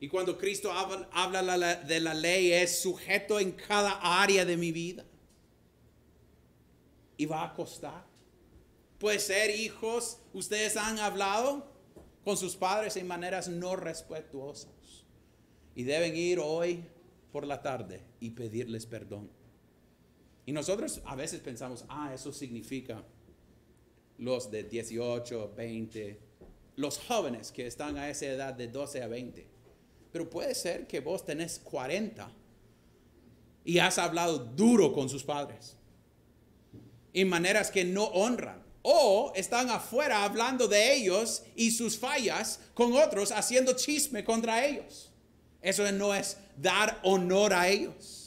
Y 0.00 0.08
cuando 0.08 0.36
Cristo 0.36 0.70
habla, 0.70 1.76
de 1.76 1.98
la 2.00 2.12
ley, 2.12 2.52
es 2.52 2.82
sujeto 2.82 3.40
en 3.40 3.52
cada 3.52 4.20
área 4.22 4.44
de 4.44 4.58
mi 4.58 4.70
vida. 4.70 5.06
Y 7.16 7.24
va 7.24 7.44
a 7.44 7.54
costar. 7.54 8.04
Puede 8.98 9.18
ser, 9.18 9.58
hijos, 9.58 10.18
ustedes 10.34 10.76
han 10.76 10.98
hablado 10.98 11.72
con 12.22 12.36
sus 12.36 12.54
padres 12.54 12.98
en 12.98 13.06
maneras 13.06 13.48
no 13.48 13.76
respetuosas. 13.76 15.06
Y 15.74 15.84
deben 15.84 16.14
ir 16.14 16.38
hoy 16.38 16.84
por 17.32 17.46
la 17.46 17.62
tarde 17.62 18.02
y 18.20 18.32
pedirles 18.32 18.84
perdón. 18.84 19.30
Y 20.46 20.52
nosotros 20.52 21.02
a 21.04 21.16
veces 21.16 21.40
pensamos, 21.40 21.84
ah, 21.88 22.12
eso 22.14 22.32
significa 22.32 23.04
los 24.18 24.50
de 24.50 24.62
18, 24.62 25.52
20, 25.56 26.20
los 26.76 26.98
jóvenes 26.98 27.50
que 27.50 27.66
están 27.66 27.98
a 27.98 28.08
esa 28.08 28.26
edad 28.26 28.54
de 28.54 28.68
12 28.68 29.02
a 29.02 29.08
20. 29.08 29.46
Pero 30.12 30.30
puede 30.30 30.54
ser 30.54 30.86
que 30.86 31.00
vos 31.00 31.24
tenés 31.24 31.58
40 31.58 32.30
y 33.64 33.78
has 33.80 33.98
hablado 33.98 34.38
duro 34.38 34.92
con 34.92 35.08
sus 35.08 35.24
padres. 35.24 35.76
En 37.12 37.28
maneras 37.28 37.70
que 37.70 37.84
no 37.84 38.04
honran. 38.04 38.64
O 38.88 39.32
están 39.34 39.68
afuera 39.68 40.22
hablando 40.22 40.68
de 40.68 40.94
ellos 40.94 41.42
y 41.56 41.72
sus 41.72 41.98
fallas 41.98 42.60
con 42.72 42.92
otros, 42.92 43.32
haciendo 43.32 43.72
chisme 43.72 44.22
contra 44.22 44.64
ellos. 44.64 45.10
Eso 45.60 45.90
no 45.90 46.14
es 46.14 46.36
dar 46.56 47.00
honor 47.02 47.52
a 47.52 47.68
ellos. 47.68 48.25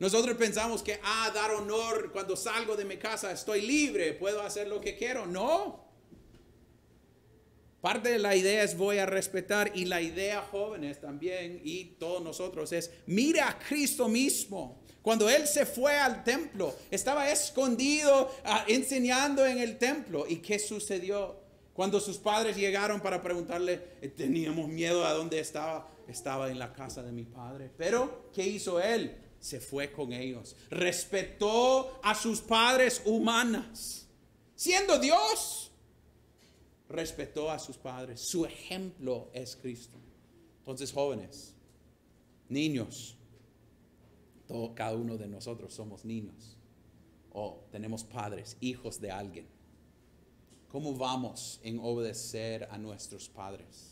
Nosotros 0.00 0.34
pensamos 0.38 0.82
que, 0.82 0.98
ah, 1.04 1.30
dar 1.34 1.50
honor 1.50 2.10
cuando 2.10 2.34
salgo 2.34 2.74
de 2.74 2.86
mi 2.86 2.96
casa, 2.96 3.30
estoy 3.32 3.60
libre, 3.60 4.14
puedo 4.14 4.40
hacer 4.40 4.66
lo 4.66 4.80
que 4.80 4.96
quiero. 4.96 5.26
No. 5.26 5.84
Parte 7.82 8.10
de 8.10 8.18
la 8.18 8.34
idea 8.34 8.62
es 8.62 8.76
voy 8.76 8.96
a 8.96 9.04
respetar 9.04 9.72
y 9.74 9.84
la 9.84 10.00
idea 10.00 10.40
jóvenes 10.40 11.00
también 11.00 11.60
y 11.64 11.96
todos 11.98 12.22
nosotros 12.22 12.72
es 12.72 12.90
mira 13.06 13.48
a 13.48 13.58
Cristo 13.58 14.08
mismo. 14.08 14.82
Cuando 15.02 15.28
él 15.28 15.46
se 15.46 15.66
fue 15.66 15.96
al 15.96 16.24
templo, 16.24 16.74
estaba 16.90 17.30
escondido 17.30 18.30
ah, 18.44 18.64
enseñando 18.68 19.44
en 19.46 19.58
el 19.58 19.76
templo. 19.76 20.26
¿Y 20.26 20.36
qué 20.36 20.58
sucedió? 20.58 21.40
Cuando 21.74 22.00
sus 22.00 22.16
padres 22.16 22.56
llegaron 22.56 23.00
para 23.00 23.22
preguntarle, 23.22 23.82
eh, 24.00 24.08
teníamos 24.08 24.68
miedo 24.68 25.04
a 25.04 25.12
dónde 25.12 25.40
estaba. 25.40 25.88
Estaba 26.08 26.50
en 26.50 26.58
la 26.58 26.72
casa 26.72 27.02
de 27.02 27.12
mi 27.12 27.24
padre. 27.24 27.70
Pero, 27.76 28.30
¿qué 28.34 28.46
hizo 28.46 28.80
él? 28.80 29.29
Se 29.40 29.60
fue 29.60 29.90
con 29.90 30.12
ellos. 30.12 30.54
Respetó 30.70 31.98
a 32.02 32.14
sus 32.14 32.40
padres 32.40 33.02
humanas. 33.04 34.06
Siendo 34.54 34.98
Dios 34.98 35.70
respetó 36.90 37.50
a 37.50 37.58
sus 37.58 37.76
padres. 37.76 38.20
Su 38.20 38.44
ejemplo 38.44 39.30
es 39.32 39.56
Cristo. 39.56 39.96
Entonces, 40.58 40.92
jóvenes, 40.92 41.54
niños, 42.48 43.16
cada 44.74 44.96
uno 44.96 45.16
de 45.16 45.28
nosotros 45.28 45.72
somos 45.72 46.04
niños 46.04 46.56
o 47.32 47.64
tenemos 47.70 48.04
padres, 48.04 48.56
hijos 48.60 49.00
de 49.00 49.10
alguien. 49.10 49.46
¿Cómo 50.68 50.94
vamos 50.94 51.60
en 51.62 51.78
obedecer 51.80 52.68
a 52.70 52.78
nuestros 52.78 53.28
padres? 53.28 53.89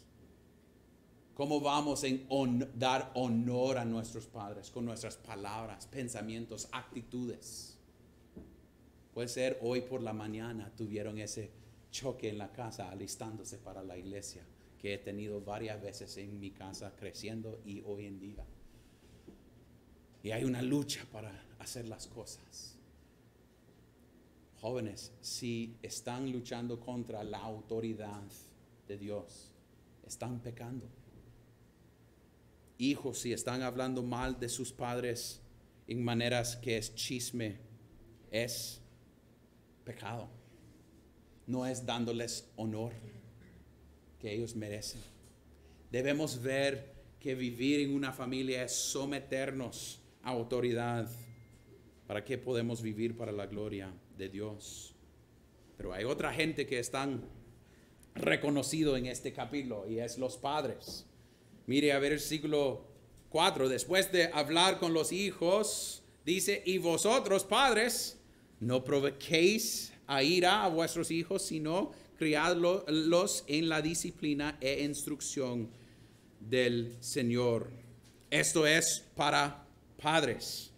¿Cómo 1.39 1.61
vamos 1.61 2.03
en 2.03 2.27
dar 2.75 3.13
honor 3.15 3.79
a 3.79 3.85
nuestros 3.85 4.27
padres 4.27 4.73
con 4.73 4.85
nuestras 4.85 5.17
palabras, 5.17 5.87
pensamientos, 5.87 6.69
actitudes? 6.73 7.79
Puede 9.15 9.29
ser 9.29 9.57
hoy 9.63 9.83
por 9.83 10.03
la 10.03 10.13
mañana 10.13 10.73
tuvieron 10.77 11.17
ese 11.17 11.53
choque 11.93 12.29
en 12.29 12.39
la 12.39 12.51
casa 12.51 12.91
alistándose 12.91 13.57
para 13.57 13.85
la 13.85 13.97
iglesia 13.97 14.43
que 14.81 14.95
he 14.95 14.99
tenido 14.99 15.41
varias 15.41 15.81
veces 15.81 16.17
en 16.17 16.41
mi 16.41 16.51
casa 16.51 16.93
creciendo 16.99 17.61
y 17.65 17.83
hoy 17.87 18.07
en 18.07 18.19
día. 18.19 18.45
Y 20.25 20.33
hay 20.33 20.43
una 20.43 20.61
lucha 20.61 21.07
para 21.13 21.31
hacer 21.61 21.87
las 21.87 22.09
cosas. 22.09 22.75
Jóvenes, 24.61 25.13
si 25.21 25.77
están 25.83 26.33
luchando 26.33 26.81
contra 26.81 27.23
la 27.23 27.39
autoridad 27.39 28.25
de 28.89 28.99
Dios, 28.99 29.53
están 30.05 30.41
pecando. 30.41 30.98
Hijos, 32.79 33.19
si 33.19 33.33
están 33.33 33.63
hablando 33.63 34.03
mal 34.03 34.39
de 34.41 34.49
sus 34.49 34.73
padres 34.73 35.43
en 35.87 36.03
maneras 36.03 36.57
que 36.57 36.79
es 36.79 36.95
chisme, 36.95 37.59
es 38.31 38.81
pecado 39.85 40.39
no 41.49 41.67
es 41.67 41.85
dándoles 41.85 42.47
honor 42.57 42.93
que 44.21 44.33
ellos 44.33 44.55
merecen. 44.55 45.01
Debemos 45.91 46.41
ver 46.43 46.93
que 47.19 47.35
vivir 47.35 47.81
en 47.81 47.95
una 47.95 48.13
familia 48.13 48.63
es 48.63 48.73
someternos 48.73 50.01
a 50.23 50.31
autoridad. 50.31 51.09
¿Para 52.07 52.23
qué 52.23 52.37
podemos 52.37 52.83
vivir 52.83 53.17
para 53.17 53.33
la 53.33 53.47
gloria 53.47 53.91
de 54.17 54.29
Dios? 54.29 54.95
Pero 55.79 55.95
hay 55.95 56.05
otra 56.05 56.35
gente 56.35 56.67
que 56.67 56.79
están 56.79 57.25
reconocido 58.15 58.97
en 58.97 59.07
este 59.07 59.33
capítulo 59.33 59.89
y 59.89 60.01
es 60.01 60.19
los 60.19 60.37
padres. 60.37 61.07
Mire 61.69 61.93
a 61.93 61.99
ver 61.99 62.13
el 62.13 62.21
siglo 62.21 62.83
4, 63.29 63.69
después 63.69 64.11
de 64.11 64.31
hablar 64.33 64.79
con 64.79 64.95
los 64.95 65.13
hijos, 65.13 66.03
dice, 66.25 66.63
y 66.65 66.79
vosotros 66.79 67.45
padres, 67.45 68.17
no 68.59 68.83
provoquéis 68.83 69.93
a 70.07 70.23
ira 70.23 70.65
a 70.65 70.69
vuestros 70.69 71.11
hijos, 71.11 71.43
sino 71.43 71.93
criadlos 72.17 73.45
en 73.49 73.69
la 73.69 73.83
disciplina 73.83 74.57
e 74.63 74.83
instrucción 74.83 75.69
del 76.41 76.97
Señor. 77.01 77.69
Esto 78.31 78.67
es 78.67 79.05
para 79.15 79.67
padres. 80.03 80.71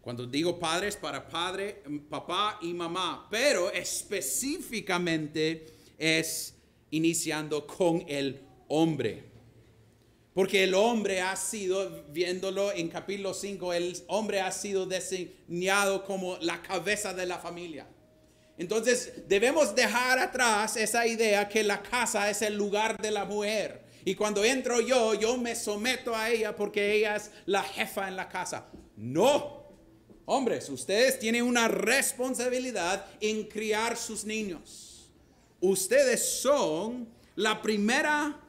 Cuando 0.00 0.24
digo 0.24 0.58
padres, 0.58 0.96
para 0.96 1.28
padre, 1.28 1.82
papá 2.08 2.58
y 2.62 2.72
mamá, 2.72 3.28
pero 3.30 3.70
específicamente 3.70 5.66
es 5.98 6.54
iniciando 6.92 7.66
con 7.66 8.06
el 8.08 8.40
hombre. 8.68 9.27
Porque 10.38 10.62
el 10.62 10.74
hombre 10.74 11.20
ha 11.20 11.34
sido, 11.34 12.04
viéndolo 12.10 12.70
en 12.70 12.86
capítulo 12.86 13.34
5, 13.34 13.72
el 13.72 13.98
hombre 14.06 14.40
ha 14.40 14.52
sido 14.52 14.86
diseñado 14.86 16.04
como 16.04 16.36
la 16.40 16.62
cabeza 16.62 17.12
de 17.12 17.26
la 17.26 17.40
familia. 17.40 17.88
Entonces 18.56 19.14
debemos 19.26 19.74
dejar 19.74 20.20
atrás 20.20 20.76
esa 20.76 21.08
idea 21.08 21.48
que 21.48 21.64
la 21.64 21.82
casa 21.82 22.30
es 22.30 22.40
el 22.42 22.56
lugar 22.56 23.02
de 23.02 23.10
la 23.10 23.24
mujer. 23.24 23.82
Y 24.04 24.14
cuando 24.14 24.44
entro 24.44 24.80
yo, 24.80 25.14
yo 25.14 25.36
me 25.36 25.56
someto 25.56 26.14
a 26.14 26.30
ella 26.30 26.54
porque 26.54 26.94
ella 26.94 27.16
es 27.16 27.32
la 27.46 27.64
jefa 27.64 28.06
en 28.06 28.14
la 28.14 28.28
casa. 28.28 28.68
No. 28.94 29.64
Hombres, 30.24 30.68
ustedes 30.68 31.18
tienen 31.18 31.42
una 31.42 31.66
responsabilidad 31.66 33.04
en 33.20 33.42
criar 33.48 33.96
sus 33.96 34.24
niños. 34.24 35.10
Ustedes 35.60 36.24
son 36.24 37.08
la 37.34 37.60
primera 37.60 38.47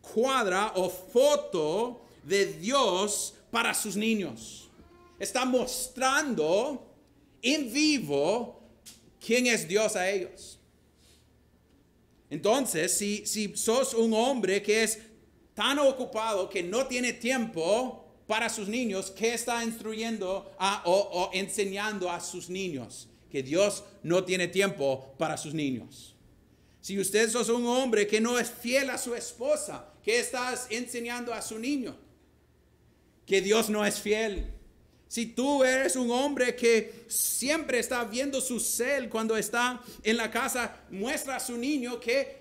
cuadra 0.00 0.72
o 0.76 0.90
foto 0.90 2.02
de 2.24 2.46
Dios 2.46 3.34
para 3.50 3.74
sus 3.74 3.96
niños. 3.96 4.68
Está 5.18 5.44
mostrando 5.44 6.86
en 7.42 7.72
vivo 7.72 8.60
quién 9.24 9.46
es 9.46 9.66
Dios 9.66 9.96
a 9.96 10.08
ellos. 10.08 10.58
Entonces, 12.30 12.96
si, 12.96 13.26
si 13.26 13.56
sos 13.56 13.92
un 13.94 14.14
hombre 14.14 14.62
que 14.62 14.84
es 14.84 14.98
tan 15.54 15.78
ocupado 15.78 16.48
que 16.48 16.62
no 16.62 16.86
tiene 16.86 17.12
tiempo 17.12 18.06
para 18.26 18.48
sus 18.48 18.68
niños, 18.68 19.10
¿qué 19.10 19.34
está 19.34 19.64
instruyendo 19.64 20.52
o, 20.84 21.30
enseñando 21.32 22.08
a 22.08 22.20
sus 22.20 22.48
niños? 22.48 23.08
Que 23.28 23.42
Dios 23.42 23.82
no 24.04 24.22
tiene 24.22 24.46
tiempo 24.46 25.12
para 25.18 25.36
sus 25.36 25.52
niños. 25.52 26.14
Si 26.80 26.98
usted 26.98 27.28
sos 27.28 27.48
un 27.48 27.66
hombre 27.66 28.06
que 28.06 28.20
no 28.20 28.38
es 28.38 28.48
fiel 28.48 28.88
a 28.90 28.98
su 28.98 29.14
esposa, 29.14 29.89
¿qué 30.02 30.20
estás 30.20 30.66
enseñando 30.70 31.32
a 31.32 31.42
su 31.42 31.58
niño? 31.58 31.96
Que 33.26 33.40
Dios 33.40 33.70
no 33.70 33.84
es 33.84 34.00
fiel. 34.00 34.52
Si 35.08 35.26
tú 35.26 35.64
eres 35.64 35.96
un 35.96 36.10
hombre 36.10 36.54
que 36.54 37.04
siempre 37.08 37.80
está 37.80 38.04
viendo 38.04 38.40
su 38.40 38.60
cel 38.60 39.08
cuando 39.08 39.36
está 39.36 39.80
en 40.02 40.16
la 40.16 40.30
casa, 40.30 40.84
muestra 40.90 41.36
a 41.36 41.40
su 41.40 41.56
niño 41.56 41.98
que 41.98 42.40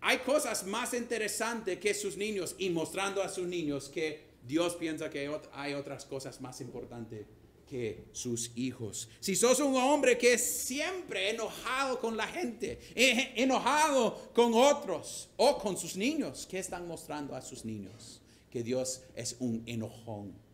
hay 0.00 0.18
cosas 0.18 0.66
más 0.66 0.94
interesantes 0.94 1.78
que 1.78 1.94
sus 1.94 2.16
niños 2.16 2.54
y 2.58 2.70
mostrando 2.70 3.22
a 3.22 3.28
sus 3.28 3.46
niños 3.46 3.88
que 3.88 4.28
Dios 4.46 4.76
piensa 4.76 5.10
que 5.10 5.30
hay 5.52 5.74
otras 5.74 6.04
cosas 6.04 6.40
más 6.40 6.60
importantes 6.60 7.26
que 7.68 8.06
sus 8.12 8.50
hijos. 8.56 9.08
Si 9.20 9.36
sos 9.36 9.60
un 9.60 9.76
hombre 9.76 10.16
que 10.16 10.34
es 10.34 10.44
siempre 10.44 11.30
enojado 11.30 12.00
con 12.00 12.16
la 12.16 12.26
gente, 12.26 12.78
e, 12.94 13.34
enojado 13.36 14.30
con 14.34 14.54
otros 14.54 15.28
o 15.36 15.58
con 15.58 15.76
sus 15.76 15.96
niños, 15.96 16.46
¿qué 16.50 16.58
están 16.58 16.88
mostrando 16.88 17.34
a 17.34 17.42
sus 17.42 17.64
niños? 17.64 18.20
Que 18.50 18.62
Dios 18.62 19.02
es 19.14 19.36
un 19.38 19.62
enojón 19.66 20.48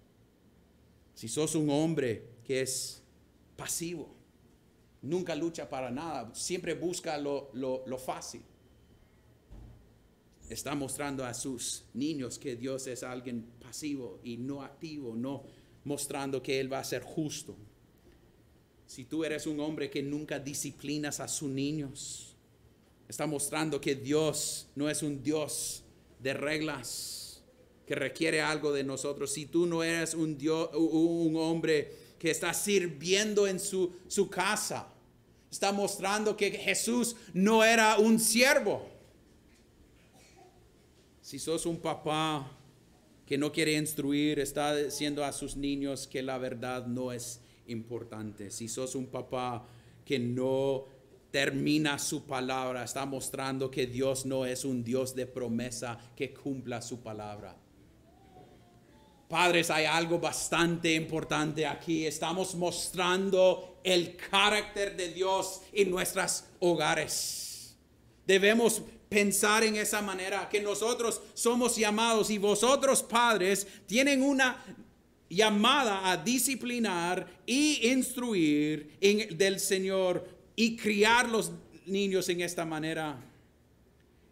si 1.15 1.29
sos 1.29 1.55
un 1.55 1.71
hombre 1.71 2.29
que 2.45 2.61
es 2.61 3.03
pasivo, 3.57 4.13
nunca 5.01 5.35
lucha 5.35 5.69
para 5.69 5.91
nada, 5.91 6.35
siempre 6.35 6.75
busca 6.75 7.17
lo, 7.19 7.99
fácil, 7.99 8.43
está 10.49 10.75
mostrando 10.75 11.25
a 11.25 11.33
sus 11.33 11.85
niños 11.95 12.39
que 12.39 12.57
Dios 12.57 12.87
es 12.89 13.03
alguien 13.03 13.47
pasivo 13.61 14.21
y 14.25 14.37
no 14.37 14.63
activo, 14.63 15.15
no 15.15 15.45
mostrando 15.85 16.43
que 16.43 16.61
Él 16.61 16.73
va 16.73 16.79
a 16.79 16.85
ser 16.85 17.03
justo. 17.03 17.57
Si 18.87 19.05
tú 19.05 19.25
eres 19.25 19.47
un 19.47 19.61
hombre 19.61 19.91
que 19.91 20.03
nunca 20.03 20.39
disciplinas 20.39 21.21
a 21.21 21.29
sus 21.29 21.51
niños, 21.51 22.35
está 23.09 23.27
mostrando 23.27 23.81
que 23.81 23.95
Dios 23.95 24.69
no 24.75 24.89
es 24.89 25.03
un 25.03 25.23
Dios 25.23 25.83
de 26.19 26.35
reglas, 26.35 27.43
que 27.87 27.95
requiere 27.95 28.41
algo 28.41 28.73
de 28.73 28.85
nosotros, 28.85 29.33
si 29.33 29.47
tú 29.47 29.67
no 29.67 29.83
eres 29.83 30.15
un, 30.15 30.39
Dios, 30.39 30.71
un 30.75 31.37
hombre 31.37 31.93
que 32.19 32.31
está 32.31 32.55
sirviendo 32.55 33.47
en 33.47 33.61
su, 33.61 33.93
su 34.09 34.31
casa, 34.31 34.89
está 35.51 35.71
mostrando 35.73 36.37
que 36.37 36.51
Jesús 36.53 37.15
no 37.33 37.63
era 37.63 37.99
un 37.99 38.19
siervo. 38.19 38.89
Si 41.21 41.39
sos 41.39 41.67
un 41.67 41.79
papá 41.79 42.54
que 43.27 43.39
no 43.39 43.53
quiere 43.53 43.73
instruir, 43.75 44.39
está 44.39 44.77
diciendo 44.77 45.25
a 45.25 45.33
sus 45.33 45.57
niños 45.57 46.07
que 46.07 46.23
la 46.23 46.39
verdad 46.39 46.87
no 46.87 47.13
es 47.13 47.41
importante. 47.67 48.51
Si 48.51 48.69
sos 48.69 48.95
un 48.95 49.07
papá 49.07 49.67
que 50.05 50.19
no 50.19 50.85
termina 51.31 51.99
su 51.99 52.27
palabra, 52.27 52.85
está 52.85 53.07
mostrando 53.07 53.71
que 53.71 53.87
Dios 53.87 54.27
no 54.27 54.47
es 54.47 54.65
un 54.65 54.85
Dios 54.85 55.15
de 55.15 55.27
promesa 55.27 55.99
que 56.15 56.33
cumpla 56.33 56.83
su 56.83 57.01
palabra. 57.01 57.57
Padres, 59.29 59.71
hay 59.71 59.87
algo 59.87 60.21
bastante 60.21 60.95
importante 60.95 61.67
aquí. 61.67 62.07
Estamos 62.07 62.55
mostrando 62.55 63.81
el 63.83 64.17
carácter 64.17 64.97
de 64.97 65.09
Dios 65.09 65.63
en 65.73 65.91
nuestros 65.91 66.45
hogares. 66.61 67.77
Debemos 68.27 68.83
pensar 69.09 69.65
en 69.65 69.77
esa 69.77 70.03
manera, 70.03 70.49
que 70.49 70.61
nosotros 70.61 71.21
somos 71.35 71.77
llamados 71.77 72.31
y 72.31 72.39
vosotros 72.39 73.03
padres 73.03 73.67
tienen 73.87 74.23
una 74.23 74.63
llamada 75.29 76.11
a 76.11 76.17
disciplinar 76.17 77.27
y 77.47 77.89
instruir 77.89 78.97
en, 79.01 79.37
del 79.37 79.61
Señor 79.61 80.27
y 80.57 80.77
criar 80.77 81.29
los 81.29 81.53
niños 81.87 82.29
en 82.29 82.41
esta 82.41 82.65
manera. 82.65 83.23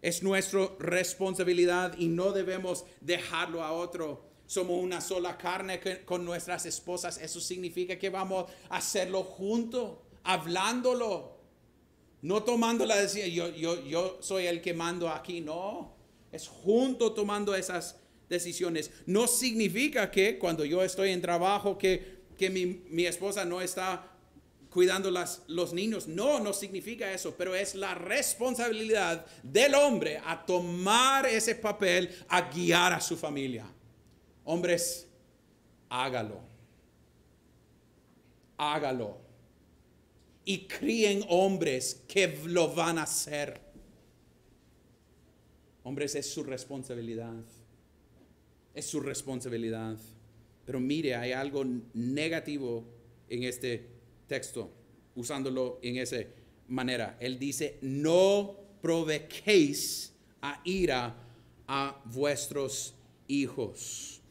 Es 0.01 0.21
nuestra 0.21 0.69
responsabilidad 0.79 1.95
y 1.97 2.07
no 2.07 2.31
debemos 2.31 2.85
dejarlo 2.99 3.63
a 3.63 3.71
otro. 3.71 4.25
Somos 4.45 4.83
una 4.83 4.99
sola 4.99 5.37
carne 5.37 5.79
con 6.05 6.25
nuestras 6.25 6.65
esposas. 6.65 7.17
Eso 7.17 7.39
significa 7.39 7.97
que 7.97 8.09
vamos 8.09 8.51
a 8.69 8.77
hacerlo 8.77 9.23
juntos, 9.23 9.97
hablándolo. 10.23 11.32
No 12.23 12.41
tomando 12.41 12.85
la 12.85 12.95
decisión, 12.95 13.29
yo, 13.29 13.49
yo, 13.49 13.85
yo 13.85 14.17
soy 14.21 14.47
el 14.47 14.61
que 14.61 14.73
mando 14.73 15.09
aquí. 15.09 15.41
No, 15.41 15.93
es 16.31 16.47
junto 16.47 17.11
tomando 17.11 17.53
esas 17.53 17.97
decisiones. 18.29 18.91
No 19.05 19.27
significa 19.27 20.09
que 20.09 20.39
cuando 20.39 20.63
yo 20.63 20.81
estoy 20.83 21.09
en 21.09 21.21
trabajo, 21.21 21.77
que, 21.77 22.23
que 22.37 22.49
mi, 22.49 22.65
mi 22.65 23.05
esposa 23.05 23.43
no 23.43 23.59
está 23.59 24.09
cuidando 24.69 25.11
las, 25.11 25.43
los 25.47 25.73
niños. 25.73 26.07
No, 26.07 26.39
no 26.39 26.53
significa 26.53 27.11
eso, 27.11 27.35
pero 27.37 27.55
es 27.55 27.75
la 27.75 27.93
responsabilidad 27.93 29.25
del 29.43 29.75
hombre 29.75 30.21
a 30.25 30.45
tomar 30.45 31.25
ese 31.25 31.55
papel, 31.55 32.09
a 32.29 32.49
guiar 32.49 32.93
a 32.93 33.01
su 33.01 33.17
familia. 33.17 33.65
Hombres, 34.45 35.09
hágalo. 35.89 36.39
Hágalo. 38.57 39.22
Y 40.45 40.67
críen 40.67 41.23
hombres 41.29 42.03
que 42.07 42.27
lo 42.45 42.73
van 42.73 42.97
a 42.97 43.03
hacer. 43.03 43.59
Hombres, 45.83 46.15
es 46.15 46.29
su 46.29 46.43
responsabilidad. 46.43 47.43
Es 48.73 48.85
su 48.85 48.99
responsabilidad. 48.99 49.97
Pero 50.65 50.79
mire, 50.79 51.15
hay 51.15 51.31
algo 51.31 51.63
negativo 51.93 52.85
en 53.29 53.43
este 53.43 53.87
texto, 54.27 54.71
usándolo 55.15 55.79
en 55.81 55.97
esa 55.97 56.17
manera. 56.67 57.17
Él 57.19 57.37
dice, 57.37 57.77
no 57.81 58.57
provoquéis 58.81 60.13
a 60.41 60.61
ira 60.63 61.15
a 61.67 62.01
vuestros 62.05 62.95
hijos. 63.27 64.21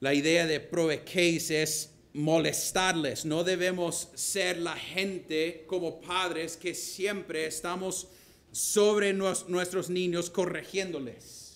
La 0.00 0.14
idea 0.14 0.46
de 0.46 0.60
provoquéis 0.60 1.50
es 1.50 1.90
molestarles. 2.12 3.24
No 3.24 3.44
debemos 3.44 4.08
ser 4.14 4.58
la 4.58 4.76
gente 4.76 5.64
como 5.66 6.00
padres 6.00 6.56
que 6.56 6.74
siempre 6.74 7.46
estamos 7.46 8.08
sobre 8.50 9.12
nuestros 9.12 9.90
niños 9.90 10.30
corrigiéndoles 10.30 11.48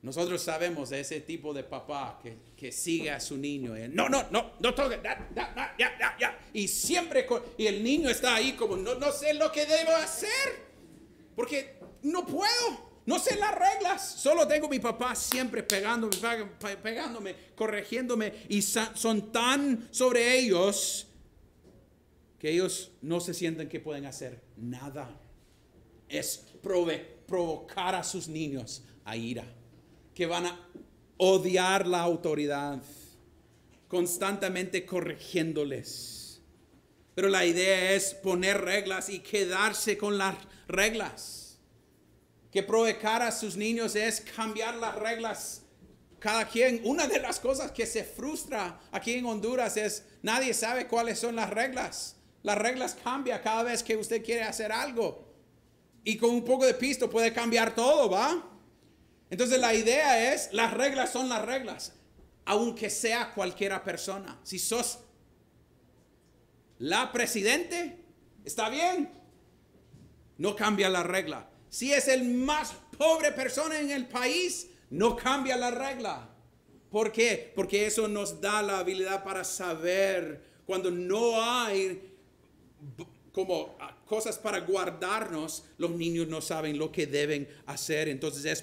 nosotros 0.00 0.40
sabemos 0.40 0.90
de 0.90 1.00
ese 1.00 1.20
tipo 1.20 1.52
de 1.52 1.64
papá 1.64 2.20
que, 2.22 2.36
que 2.56 2.70
sigue 2.70 3.10
a 3.10 3.18
su 3.18 3.36
niño. 3.36 3.74
no, 3.90 4.08
no, 4.08 4.28
no, 4.30 4.52
no 4.60 4.74
toque, 4.74 5.00
ya, 5.02 5.74
ya, 5.76 6.16
ya. 6.18 6.38
Y 6.52 6.68
siempre, 6.68 7.26
y 7.56 7.66
el 7.66 7.82
niño 7.82 8.08
está 8.08 8.36
ahí 8.36 8.52
como, 8.52 8.76
no, 8.76 8.94
no 8.94 9.10
sé 9.10 9.34
lo 9.34 9.50
que 9.50 9.66
debo 9.66 9.90
hacer. 9.96 10.68
Porque 11.34 11.78
no 12.02 12.24
puedo, 12.24 12.87
no 13.08 13.18
sé 13.18 13.36
las 13.36 13.54
reglas. 13.54 14.06
Solo 14.18 14.46
tengo 14.46 14.68
mi 14.68 14.80
papá 14.80 15.14
siempre 15.14 15.62
pegándome, 15.62 16.14
pegándome, 16.82 17.34
corrigiéndome. 17.56 18.44
Y 18.50 18.60
son 18.60 19.32
tan 19.32 19.88
sobre 19.90 20.38
ellos 20.38 21.06
que 22.38 22.50
ellos 22.50 22.90
no 23.00 23.18
se 23.20 23.32
sienten 23.32 23.66
que 23.66 23.80
pueden 23.80 24.04
hacer 24.04 24.42
nada. 24.58 25.18
Es 26.06 26.44
provocar 26.60 27.94
a 27.94 28.04
sus 28.04 28.28
niños 28.28 28.84
a 29.06 29.16
ira 29.16 29.46
que 30.14 30.26
van 30.26 30.44
a 30.44 30.68
odiar 31.16 31.86
la 31.86 32.02
autoridad, 32.02 32.82
constantemente 33.88 34.84
corrigiéndoles. 34.84 36.42
Pero 37.14 37.30
la 37.30 37.46
idea 37.46 37.92
es 37.92 38.12
poner 38.12 38.60
reglas 38.60 39.08
y 39.08 39.20
quedarse 39.20 39.96
con 39.96 40.18
las 40.18 40.36
reglas. 40.66 41.47
Que 42.50 42.62
provocar 42.62 43.22
a 43.22 43.32
sus 43.32 43.56
niños 43.56 43.94
es 43.94 44.20
cambiar 44.20 44.74
las 44.76 44.94
reglas 44.94 45.62
cada 46.18 46.48
quien, 46.48 46.80
una 46.84 47.06
de 47.06 47.20
las 47.20 47.38
cosas 47.38 47.70
que 47.70 47.86
se 47.86 48.02
frustra 48.02 48.80
aquí 48.90 49.14
en 49.14 49.26
Honduras 49.26 49.76
es 49.76 50.04
nadie 50.22 50.52
sabe 50.52 50.88
cuáles 50.88 51.18
son 51.18 51.36
las 51.36 51.50
reglas. 51.50 52.16
Las 52.42 52.58
reglas 52.58 52.96
cambian 53.02 53.40
cada 53.40 53.62
vez 53.62 53.82
que 53.82 53.96
usted 53.96 54.24
quiere 54.24 54.42
hacer 54.42 54.72
algo. 54.72 55.26
Y 56.02 56.16
con 56.16 56.30
un 56.30 56.44
poco 56.44 56.66
de 56.66 56.74
pisto 56.74 57.08
puede 57.08 57.32
cambiar 57.32 57.74
todo, 57.74 58.10
¿va? 58.10 58.44
Entonces 59.30 59.60
la 59.60 59.74
idea 59.74 60.32
es, 60.32 60.52
las 60.52 60.74
reglas 60.74 61.12
son 61.12 61.28
las 61.28 61.44
reglas, 61.44 61.92
aunque 62.46 62.90
sea 62.90 63.32
cualquiera 63.34 63.84
persona. 63.84 64.40
Si 64.42 64.58
sos 64.58 65.00
la 66.78 67.12
presidente, 67.12 68.04
está 68.44 68.68
bien, 68.70 69.12
no 70.38 70.56
cambia 70.56 70.88
la 70.88 71.02
regla. 71.02 71.48
Si 71.70 71.92
es 71.92 72.08
el 72.08 72.24
más 72.24 72.74
pobre 72.96 73.32
persona 73.32 73.78
en 73.78 73.90
el 73.90 74.06
país, 74.06 74.68
no 74.90 75.16
cambia 75.16 75.56
la 75.56 75.70
regla. 75.70 76.28
¿Por 76.90 77.12
qué? 77.12 77.52
Porque 77.54 77.86
eso 77.86 78.08
nos 78.08 78.40
da 78.40 78.62
la 78.62 78.78
habilidad 78.78 79.22
para 79.22 79.44
saber 79.44 80.42
cuando 80.64 80.90
no 80.90 81.42
hay 81.42 82.02
como 83.32 83.76
cosas 84.04 84.38
para 84.38 84.60
guardarnos, 84.60 85.64
los 85.76 85.90
niños 85.92 86.26
no 86.28 86.40
saben 86.40 86.76
lo 86.78 86.90
que 86.90 87.06
deben 87.06 87.48
hacer. 87.66 88.08
Entonces 88.08 88.44
es 88.44 88.62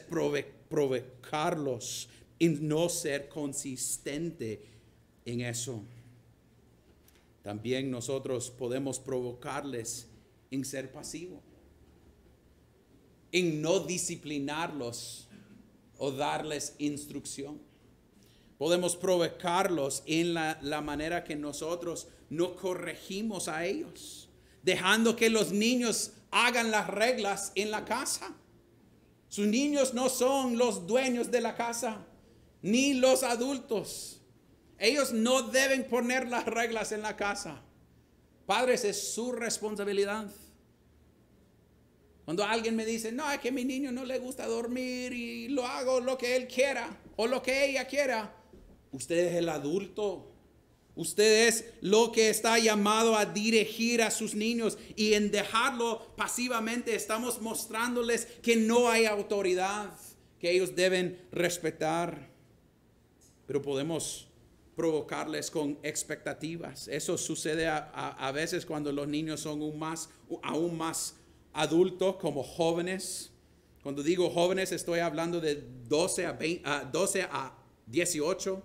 provocarlos 0.69 2.09
y 2.39 2.49
no 2.49 2.89
ser 2.89 3.29
consistente 3.29 4.65
en 5.23 5.41
eso. 5.41 5.81
También 7.41 7.89
nosotros 7.89 8.49
podemos 8.49 8.99
provocarles 8.99 10.07
en 10.51 10.65
ser 10.65 10.91
pasivo, 10.91 11.41
en 13.31 13.61
no 13.61 13.79
disciplinarlos 13.79 15.27
o 15.97 16.11
darles 16.11 16.75
instrucción. 16.77 17.59
Podemos 18.57 18.95
provocarlos 18.95 20.03
en 20.05 20.33
la, 20.33 20.81
manera 20.81 21.23
que 21.23 21.35
nosotros 21.35 22.07
no 22.29 22.55
corregimos 22.55 23.47
a 23.47 23.65
ellos 23.65 24.25
dejando 24.65 25.15
que 25.15 25.29
los 25.29 25.51
niños 25.51 26.11
hagan 26.31 26.71
las 26.71 26.87
reglas 26.87 27.51
en 27.53 27.69
la 27.69 27.85
casa. 27.85 28.35
Sus 29.29 29.45
niños 29.45 29.93
no 29.93 30.09
son 30.09 30.57
los 30.57 30.87
dueños 30.87 31.29
de 31.29 31.39
la 31.39 31.55
casa, 31.55 31.99
ni 32.63 32.95
los 32.95 33.21
adultos. 33.21 34.21
Ellos 34.79 35.13
no 35.13 35.43
deben 35.43 35.87
poner 35.87 36.27
las 36.27 36.45
reglas 36.45 36.91
en 36.91 37.03
la 37.03 37.15
casa. 37.15 37.61
Padres, 38.47 38.83
es 38.85 39.13
su 39.13 39.31
responsabilidad. 39.31 40.31
Cuando 42.25 42.43
alguien 42.43 42.75
me 42.75 42.85
dice, 42.85 43.11
no, 43.11 43.31
es 43.31 43.39
que 43.39 43.49
a 43.49 43.51
mi 43.51 43.63
niño 43.63 43.91
no 43.91 44.03
le 44.03 44.17
gusta 44.17 44.47
dormir 44.47 45.13
y 45.13 45.47
lo 45.47 45.65
hago 45.65 45.99
lo 45.99 46.17
que 46.17 46.35
él 46.35 46.47
quiera 46.47 46.99
o 47.15 47.27
lo 47.27 47.43
que 47.43 47.69
ella 47.69 47.85
quiera, 47.85 48.35
usted 48.91 49.27
es 49.27 49.35
el 49.35 49.47
adulto. 49.47 50.31
Usted 50.95 51.49
es 51.49 51.65
lo 51.81 52.13
que 52.13 52.29
está 52.29 52.57
llamado 52.57 53.17
a 53.17 53.25
dirigir 53.25 54.01
a 54.01 54.11
sus 54.11 54.33
niños 54.33 54.77
y 54.95 55.13
en 55.13 55.29
dejarlo 55.29 56.15
pasivamente 56.15 56.95
estamos 56.95 57.41
mostrándoles 57.41 58.25
que 58.41 58.55
no 58.55 58.89
hay 58.89 59.05
autoridad, 59.05 59.91
que 60.39 60.51
ellos 60.51 60.73
deben 60.73 61.19
respetar. 61.33 62.29
Pero 63.45 63.61
podemos 63.61 64.29
provocarles 64.77 65.51
con 65.51 65.77
expectativas. 65.83 66.87
Eso 66.87 67.17
sucede 67.17 67.67
a, 67.67 68.31
veces 68.33 68.65
cuando 68.65 68.91
los 68.93 69.07
niños 69.07 69.41
son 69.41 69.77
más, 69.77 70.09
aún 70.43 70.77
más 70.77 71.15
adultos, 71.55 72.17
como 72.17 72.43
jóvenes, 72.43 73.31
Cuando 73.81 74.01
digo 74.01 74.31
jóvenes, 74.31 74.71
estoy 74.71 74.99
hablando 74.99 75.39
de 75.39 75.63
12 75.87 76.25
a, 76.25 76.31
20 76.31 76.67
a 76.67 76.85
12 76.85 77.21
a 77.21 77.55
18. 77.85 78.63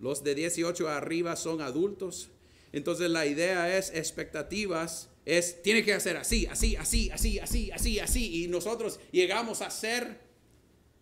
Los 0.00 0.24
de 0.24 0.34
18 0.34 0.88
arriba 0.88 1.36
son 1.36 1.60
adultos. 1.60 2.30
Entonces 2.72 3.10
la 3.10 3.26
idea 3.26 3.76
es 3.76 3.90
expectativas, 3.94 5.10
es 5.26 5.62
tiene 5.62 5.84
que 5.84 5.92
hacer 5.92 6.16
así, 6.16 6.46
así, 6.46 6.74
así, 6.76 7.10
así, 7.10 7.38
así, 7.38 7.70
así, 7.70 7.98
así. 8.00 8.44
Y 8.44 8.48
nosotros 8.48 8.98
llegamos 9.12 9.60
a 9.60 9.68
ser 9.70 10.20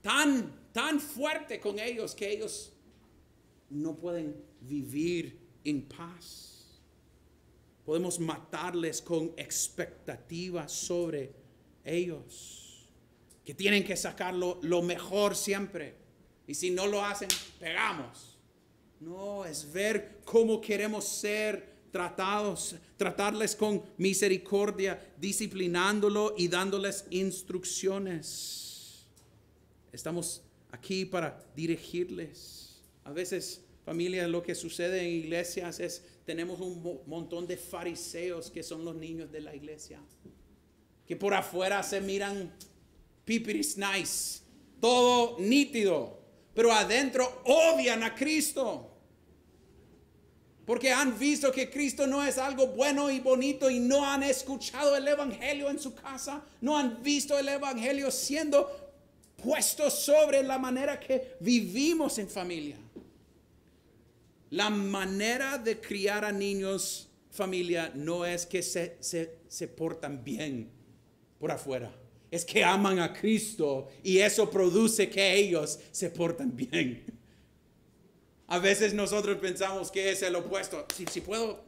tan, 0.03 0.53
tan 0.73 1.01
fuerte 1.01 1.61
con 1.61 1.79
ellos 1.79 2.15
que 2.15 2.33
ellos 2.33 2.73
no 3.71 3.97
pueden 3.97 4.37
vivir 4.61 5.39
en 5.65 5.83
paz. 5.83 6.54
Podemos 7.85 8.19
matarles 8.19 9.03
con 9.03 9.33
expectativas 9.37 10.73
sobre 10.73 11.35
ellos 11.85 12.65
que 13.45 13.55
tienen 13.55 13.85
que 13.85 13.97
sacar 13.97 14.35
lo, 14.35 14.83
mejor 14.83 15.37
siempre. 15.37 15.95
Y 16.47 16.55
si 16.55 16.71
no 16.71 16.87
lo 16.87 17.05
hacen, 17.05 17.29
pegamos. 17.61 18.39
No, 19.01 19.45
es 19.45 19.71
ver 19.71 20.21
cómo 20.25 20.61
queremos 20.61 21.07
ser 21.07 21.75
tratados, 21.91 22.75
tratarles 22.97 23.55
con 23.55 23.85
misericordia, 23.99 25.13
disciplinándolo 25.19 26.35
y 26.37 26.49
dándoles 26.49 27.05
instrucciones. 27.11 29.07
Estamos 29.93 30.43
aquí 30.71 31.05
para 31.05 31.45
dirigirles. 31.55 32.83
A 33.05 33.13
veces, 33.13 33.61
familia, 33.85 34.27
lo 34.27 34.43
que 34.43 34.55
sucede 34.55 35.03
en 35.03 35.09
iglesias 35.09 35.79
es, 35.79 36.03
tenemos 36.25 36.61
un 36.61 37.03
montón 37.07 37.47
de 37.47 37.57
fariseos 37.57 38.51
que 38.51 38.63
son 38.63 38.85
los 38.85 38.95
niños 38.95 39.31
de 39.31 39.41
la 39.41 39.55
iglesia, 39.55 40.01
que 41.07 41.17
por 41.17 41.35
afuera 41.35 41.83
se 41.83 42.01
miran 42.01 42.53
pipiris 43.25 43.77
nice, 43.77 44.41
todo 44.81 45.39
nítido, 45.39 46.19
pero 46.55 46.73
adentro 46.73 47.43
odian 47.45 48.03
a 48.03 48.15
Cristo. 48.15 48.91
Porque 50.65 50.91
han 50.91 51.19
visto 51.19 51.53
que 51.53 51.69
Cristo 51.71 52.07
no 52.07 52.25
es 52.25 52.39
algo 52.39 52.69
bueno 52.69 53.11
y 53.11 53.21
bonito 53.21 53.69
y 53.69 53.81
no 53.81 54.07
han 54.07 54.23
escuchado 54.23 54.97
el 54.97 55.07
Evangelio 55.07 55.69
en 55.69 55.79
su 55.79 55.95
casa, 55.95 56.43
no 56.63 56.79
han 56.79 57.03
visto 57.03 57.39
el 57.39 57.49
Evangelio 57.49 58.11
siendo 58.11 58.71
puesto 59.43 59.91
sobre 59.91 60.43
la 60.43 60.59
manera 60.59 60.99
que 60.99 61.37
vivimos 61.41 62.19
en 62.19 62.31
familia. 62.31 62.79
La 64.55 64.71
manera 64.71 65.59
de 65.59 65.81
criar 65.81 66.25
a 66.25 66.33
niños, 66.33 67.09
familia, 67.31 67.91
no 67.95 68.25
es 68.25 68.47
que 68.47 68.63
se, 68.63 68.97
se, 69.01 69.39
se 69.49 69.69
portan 69.69 70.23
bien 70.23 70.71
por 71.39 71.51
afuera 71.51 71.93
es 72.35 72.45
que 72.45 72.65
aman 72.65 72.99
a 72.99 73.13
Cristo 73.13 73.89
y 74.03 74.19
eso 74.19 74.51
produce 74.51 75.09
que 75.09 75.37
ellos 75.37 75.79
se 75.93 76.11
portan 76.11 76.55
bien. 76.57 77.05
A 78.49 78.59
veces 78.59 78.93
nosotros 78.93 79.39
pensamos 79.39 79.89
que 79.89 80.11
es 80.11 80.21
el 80.23 80.35
opuesto. 80.35 80.85
Si, 81.13 81.21
puedo 81.21 81.65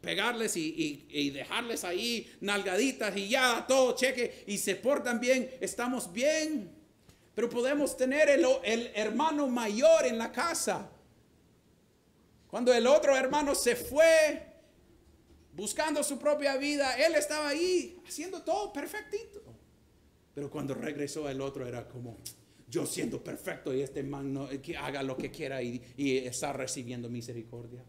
pegarles 0.00 0.56
y, 0.56 1.30
dejarles 1.34 1.84
ahí 1.84 2.32
nalgaditas 2.40 3.14
y 3.18 3.28
ya 3.28 3.66
todo 3.68 3.94
cheque 3.94 4.44
y 4.46 4.56
se 4.56 4.76
portan 4.76 5.20
bien, 5.20 5.50
estamos 5.60 6.10
bien. 6.10 6.70
Pero 7.34 7.50
podemos 7.50 7.94
tener 7.94 8.30
el, 8.30 8.46
el 8.64 8.90
hermano 8.94 9.46
mayor 9.46 10.06
en 10.06 10.16
la 10.16 10.32
casa. 10.32 10.90
Cuando 12.52 12.74
el 12.74 12.86
otro 12.86 13.16
hermano 13.16 13.54
se 13.54 13.74
fue 13.74 14.42
buscando 15.54 16.02
su 16.02 16.18
propia 16.18 16.58
vida, 16.58 16.96
él 17.02 17.14
estaba 17.14 17.48
ahí 17.48 17.98
haciendo 18.06 18.42
todo 18.42 18.70
perfectito. 18.74 19.42
Pero 20.34 20.50
cuando 20.50 20.74
regresó 20.74 21.30
el 21.30 21.40
otro 21.40 21.66
era 21.66 21.88
como, 21.88 22.18
yo 22.68 22.84
siendo 22.84 23.24
perfecto 23.24 23.72
y 23.72 23.80
este 23.80 24.02
man 24.02 24.34
no, 24.34 24.50
que 24.60 24.76
haga 24.76 25.02
lo 25.02 25.16
que 25.16 25.30
quiera 25.30 25.62
y, 25.62 25.82
y 25.96 26.18
está 26.18 26.52
recibiendo 26.52 27.08
misericordia. 27.08 27.82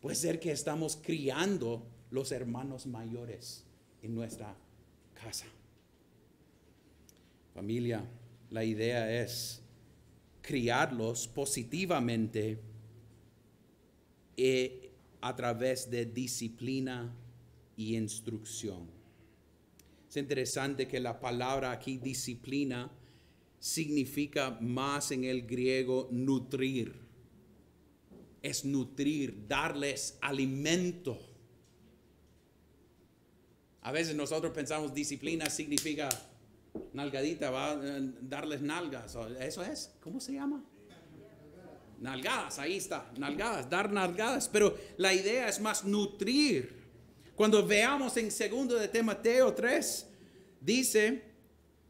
Puede 0.00 0.16
ser 0.16 0.40
que 0.40 0.50
estamos 0.50 0.98
criando 1.00 1.86
los 2.10 2.32
hermanos 2.32 2.86
mayores 2.86 3.66
en 4.02 4.16
nuestra 4.16 4.52
casa. 5.14 5.46
Familia, 7.54 8.04
la 8.50 8.64
idea 8.64 9.22
es 9.22 9.62
criarlos 10.42 11.28
positivamente 11.28 12.58
eh, 14.40 14.92
a 15.20 15.34
través 15.34 15.90
de 15.90 16.06
disciplina 16.06 17.12
y 17.76 17.96
instrucción. 17.96 18.88
Es 20.08 20.16
interesante 20.16 20.86
que 20.86 21.00
la 21.00 21.18
palabra 21.18 21.72
aquí 21.72 21.98
disciplina 21.98 22.88
significa 23.58 24.56
más 24.60 25.10
en 25.10 25.24
el 25.24 25.44
griego 25.44 26.06
nutrir. 26.12 26.94
Es 28.40 28.64
nutrir, 28.64 29.44
darles 29.48 30.16
alimento. 30.20 31.18
A 33.82 33.90
veces 33.90 34.14
nosotros 34.14 34.52
pensamos 34.52 34.94
disciplina 34.94 35.46
significa 35.46 36.08
nalgadita, 36.92 37.48
a 37.48 37.76
darles 38.22 38.62
nalgas. 38.62 39.16
Eso 39.40 39.64
es, 39.64 39.92
¿cómo 40.00 40.20
se 40.20 40.34
llama? 40.34 40.64
Nalgadas, 42.00 42.58
ahí 42.58 42.76
está, 42.76 43.10
nalgadas, 43.16 43.68
dar 43.68 43.90
nalgadas. 43.90 44.48
Pero 44.48 44.76
la 44.96 45.12
idea 45.12 45.48
es 45.48 45.60
más 45.60 45.84
nutrir 45.84 46.78
cuando 47.38 47.64
veamos 47.64 48.16
en 48.16 48.32
segundo 48.32 48.74
de 48.74 48.88
Timoteo 48.88 49.54
3, 49.54 50.06
dice 50.60 51.22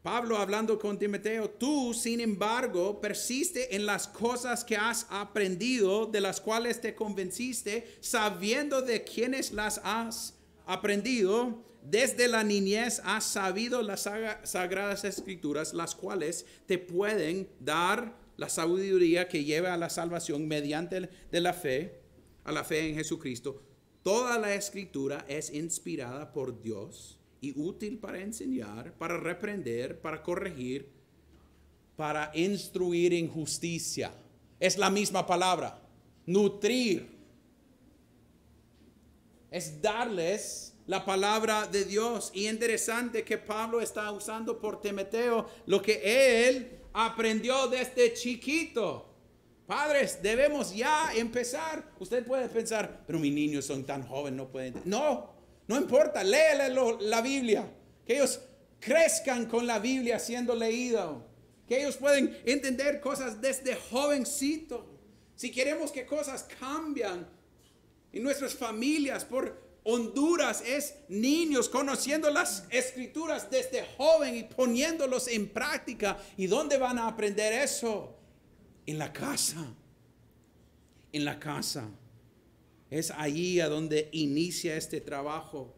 Pablo 0.03 0.37
hablando 0.37 0.77
con 0.77 0.99
Timoteo, 0.99 1.49
tú 1.49 1.91
sin 1.91 2.21
embargo 2.21 3.01
persiste 3.01 3.75
en 3.75 3.87
las 3.87 4.07
cosas 4.07 4.63
que 4.63 4.77
has 4.77 5.07
aprendido, 5.09 6.05
de 6.05 6.21
las 6.21 6.39
cuales 6.39 6.79
te 6.79 6.93
convenciste, 6.93 7.97
sabiendo 7.99 8.83
de 8.83 9.03
quienes 9.03 9.51
las 9.51 9.81
has 9.83 10.35
aprendido. 10.67 11.63
Desde 11.81 12.27
la 12.27 12.43
niñez 12.43 13.01
has 13.03 13.23
sabido 13.23 13.81
las 13.81 14.07
sagradas 14.43 15.03
escrituras, 15.03 15.73
las 15.73 15.95
cuales 15.95 16.45
te 16.67 16.77
pueden 16.77 17.49
dar 17.59 18.18
la 18.39 18.49
sabiduría 18.49 19.27
que 19.27 19.43
lleva 19.43 19.73
a 19.73 19.77
la 19.77 19.89
salvación 19.89 20.47
mediante 20.47 21.09
de 21.31 21.41
la 21.41 21.53
fe, 21.53 22.01
a 22.43 22.51
la 22.51 22.63
fe 22.63 22.89
en 22.89 22.95
Jesucristo 22.95 23.69
Toda 24.03 24.37
la 24.37 24.53
escritura 24.55 25.25
es 25.27 25.53
inspirada 25.53 26.31
por 26.31 26.61
Dios 26.61 27.19
y 27.41 27.59
útil 27.59 27.99
para 27.99 28.21
enseñar, 28.21 28.93
para 28.93 29.17
reprender, 29.17 29.99
para 29.99 30.23
corregir, 30.23 30.89
para 31.95 32.31
instruir 32.33 33.13
en 33.13 33.27
justicia. 33.27 34.13
Es 34.59 34.77
la 34.77 34.89
misma 34.89 35.27
palabra, 35.27 35.81
nutrir. 36.25 37.19
Es 39.51 39.81
darles 39.81 40.73
la 40.87 41.03
palabra 41.03 41.67
de 41.67 41.83
Dios. 41.83 42.31
Y 42.33 42.47
interesante 42.47 43.25
que 43.25 43.37
Pablo 43.37 43.81
está 43.81 44.11
usando 44.11 44.59
por 44.59 44.79
Timoteo 44.79 45.45
lo 45.65 45.81
que 45.81 46.47
él 46.47 46.78
aprendió 46.93 47.67
desde 47.67 48.13
chiquito. 48.13 49.05
Padres, 49.65 50.19
debemos 50.21 50.75
ya 50.75 51.11
empezar. 51.15 51.91
Usted 51.99 52.25
puede 52.25 52.49
pensar, 52.49 53.03
pero 53.05 53.19
mis 53.19 53.33
niños 53.33 53.65
son 53.65 53.85
tan 53.85 54.01
jóvenes, 54.07 54.37
no 54.37 54.49
pueden. 54.49 54.81
No, 54.85 55.31
no 55.67 55.77
importa, 55.77 56.23
léele 56.23 56.73
la 57.01 57.21
Biblia. 57.21 57.71
Que 58.05 58.15
ellos 58.15 58.41
crezcan 58.79 59.45
con 59.45 59.67
la 59.67 59.77
Biblia 59.77 60.17
siendo 60.17 60.55
leído. 60.55 61.27
Que 61.67 61.81
ellos 61.81 61.97
pueden 61.97 62.35
entender 62.45 62.99
cosas 62.99 63.39
desde 63.39 63.75
jovencito. 63.75 64.87
Si 65.35 65.51
queremos 65.51 65.91
que 65.91 66.05
cosas 66.05 66.47
cambian 66.59 67.27
en 68.11 68.23
nuestras 68.23 68.55
familias, 68.55 69.23
por 69.23 69.68
Honduras 69.89 70.63
es 70.65 70.95
niños 71.07 71.69
conociendo 71.69 72.29
las 72.29 72.65
escrituras 72.69 73.49
desde 73.49 73.85
joven 73.97 74.35
y 74.35 74.43
poniéndolos 74.43 75.27
en 75.27 75.49
práctica. 75.49 76.17
¿Y 76.37 76.47
dónde 76.47 76.77
van 76.77 76.97
a 76.97 77.07
aprender 77.07 77.53
eso? 77.53 78.19
en 78.89 78.97
la 78.97 79.13
casa. 79.13 79.75
En 81.13 81.23
la 81.23 81.39
casa. 81.39 81.91
Es 82.89 83.11
ahí 83.11 83.59
a 83.59 83.69
donde 83.69 84.09
inicia 84.13 84.75
este 84.75 84.99
trabajo. 84.99 85.75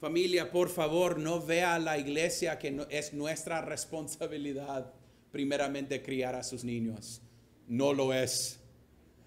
Familia, 0.00 0.52
por 0.52 0.68
favor, 0.68 1.18
no 1.18 1.44
vea 1.44 1.74
a 1.74 1.80
la 1.80 1.98
iglesia 1.98 2.56
que 2.60 2.86
es 2.90 3.12
nuestra 3.12 3.60
responsabilidad 3.60 4.92
primeramente 5.32 6.00
criar 6.00 6.36
a 6.36 6.44
sus 6.44 6.62
niños. 6.62 7.22
No 7.66 7.92
lo 7.92 8.14
es. 8.14 8.60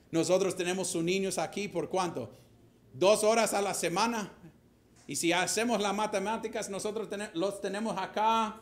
Nosotros 0.09 0.55
tenemos 0.55 0.87
sus 0.87 1.03
niños 1.03 1.37
aquí 1.37 1.67
por 1.67 1.89
cuánto? 1.89 2.31
Dos 2.97 3.23
horas 3.23 3.53
a 3.53 3.61
la 3.61 3.73
semana. 3.73 4.31
Y 5.05 5.15
si 5.15 5.31
hacemos 5.31 5.81
las 5.81 5.93
matemáticas, 5.93 6.69
nosotros 6.69 7.07
los 7.33 7.61
tenemos 7.61 7.97
acá 7.97 8.61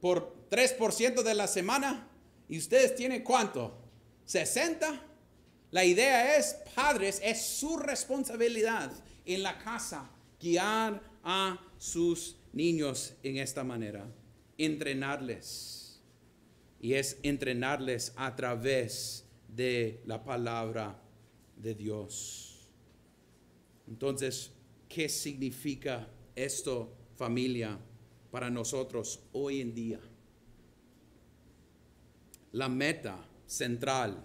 por 0.00 0.48
3% 0.48 1.22
de 1.22 1.34
la 1.34 1.46
semana. 1.46 2.08
¿Y 2.48 2.58
ustedes 2.58 2.94
tienen 2.94 3.24
cuánto? 3.24 3.76
60. 4.26 5.02
La 5.72 5.84
idea 5.84 6.36
es, 6.36 6.56
padres, 6.74 7.20
es 7.22 7.42
su 7.42 7.76
responsabilidad 7.76 8.92
en 9.24 9.42
la 9.42 9.58
casa 9.58 10.08
guiar 10.40 11.02
a 11.24 11.58
sus 11.78 12.36
niños 12.52 13.14
en 13.22 13.38
esta 13.38 13.64
manera, 13.64 14.06
entrenarles. 14.56 16.00
y 16.80 16.94
es 16.94 17.16
entrenarles 17.22 18.12
a 18.14 18.36
través 18.36 19.24
de 19.48 20.02
la 20.04 20.22
palabra 20.22 21.00
de 21.56 21.74
Dios. 21.74 22.53
Entonces, 23.88 24.50
¿qué 24.88 25.08
significa 25.08 26.08
esto, 26.34 26.92
familia, 27.16 27.78
para 28.30 28.50
nosotros 28.50 29.20
hoy 29.32 29.60
en 29.60 29.74
día? 29.74 30.00
La 32.52 32.68
meta 32.68 33.24
central 33.46 34.24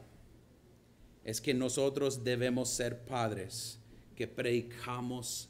es 1.24 1.42
que 1.42 1.54
nosotros 1.54 2.24
debemos 2.24 2.70
ser 2.70 3.06
padres 3.06 3.80
que 4.16 4.28
predicamos 4.28 5.50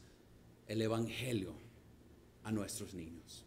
el 0.67 0.82
Evangelio 0.82 1.54
a 2.43 2.52
nuestros 2.52 2.93
niños. 2.93 3.45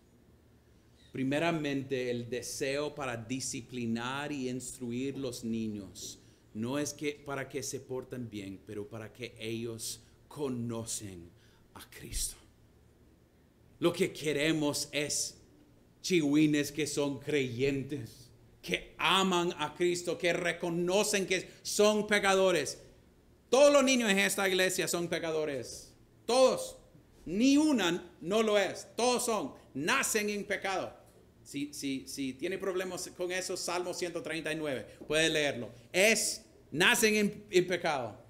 Primeramente, 1.12 2.10
el 2.10 2.30
deseo 2.30 2.94
para 2.94 3.16
disciplinar 3.16 4.32
y 4.32 4.48
instruir 4.48 5.18
los 5.18 5.44
niños 5.44 6.18
no 6.54 6.78
es 6.78 6.92
que 6.94 7.22
para 7.24 7.48
que 7.48 7.62
se 7.62 7.80
porten 7.80 8.30
bien, 8.30 8.60
pero 8.66 8.88
para 8.88 9.12
que 9.12 9.34
ellos 9.38 10.00
conocen 10.32 11.30
a 11.74 11.90
Cristo. 11.90 12.36
Lo 13.80 13.92
que 13.92 14.12
queremos 14.12 14.88
es 14.90 15.36
chihuines 16.00 16.72
que 16.72 16.86
son 16.86 17.18
creyentes, 17.18 18.30
que 18.62 18.94
aman 18.96 19.52
a 19.58 19.74
Cristo, 19.74 20.16
que 20.16 20.32
reconocen 20.32 21.26
que 21.26 21.50
son 21.62 22.06
pecadores. 22.06 22.78
Todos 23.50 23.72
los 23.72 23.84
niños 23.84 24.10
en 24.10 24.20
esta 24.20 24.48
iglesia 24.48 24.88
son 24.88 25.08
pecadores. 25.08 25.92
Todos. 26.24 26.78
Ni 27.26 27.56
una 27.58 28.10
no 28.20 28.42
lo 28.42 28.58
es. 28.58 28.86
Todos 28.96 29.26
son. 29.26 29.52
Nacen 29.74 30.30
en 30.30 30.44
pecado. 30.44 30.96
Si, 31.42 31.74
si, 31.74 32.08
si 32.08 32.32
tiene 32.32 32.56
problemas 32.56 33.10
con 33.16 33.30
eso, 33.32 33.56
Salmo 33.56 33.92
139, 33.92 34.86
puede 35.06 35.28
leerlo. 35.28 35.70
Es, 35.92 36.44
nacen 36.70 37.16
en, 37.16 37.44
en 37.50 37.66
pecado. 37.66 38.21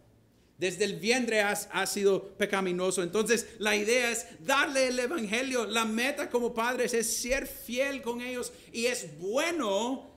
Desde 0.62 0.84
el 0.84 1.00
vientre 1.00 1.40
has, 1.40 1.68
ha 1.72 1.84
sido 1.86 2.36
pecaminoso. 2.36 3.02
Entonces 3.02 3.48
la 3.58 3.74
idea 3.74 4.12
es 4.12 4.28
darle 4.46 4.86
el 4.86 4.98
Evangelio. 5.00 5.66
La 5.66 5.84
meta 5.84 6.30
como 6.30 6.54
padres 6.54 6.94
es 6.94 7.16
ser 7.16 7.48
fiel 7.48 8.00
con 8.00 8.20
ellos. 8.20 8.52
Y 8.72 8.86
es 8.86 9.18
bueno 9.18 10.08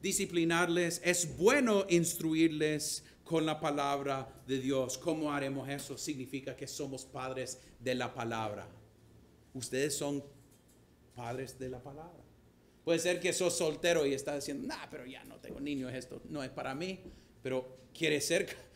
disciplinarles, 0.00 1.00
es 1.04 1.36
bueno 1.36 1.86
instruirles 1.88 3.04
con 3.22 3.46
la 3.46 3.60
palabra 3.60 4.42
de 4.44 4.58
Dios. 4.58 4.98
¿Cómo 4.98 5.32
haremos 5.32 5.68
eso? 5.68 5.96
Significa 5.96 6.56
que 6.56 6.66
somos 6.66 7.04
padres 7.04 7.60
de 7.78 7.94
la 7.94 8.12
palabra. 8.12 8.66
Ustedes 9.54 9.96
son 9.96 10.24
padres 11.14 11.56
de 11.60 11.68
la 11.68 11.80
palabra. 11.80 12.24
Puede 12.82 12.98
ser 12.98 13.20
que 13.20 13.32
sos 13.32 13.56
soltero 13.56 14.04
y 14.04 14.14
estás 14.14 14.34
diciendo, 14.34 14.66
nah, 14.66 14.84
pero 14.90 15.06
ya 15.06 15.22
no 15.26 15.36
tengo 15.36 15.60
niños, 15.60 15.94
esto 15.94 16.20
no 16.28 16.42
es 16.42 16.50
para 16.50 16.74
mí. 16.74 16.98
Pero 17.40 17.78
quiere 17.94 18.20
ser, 18.20 18.71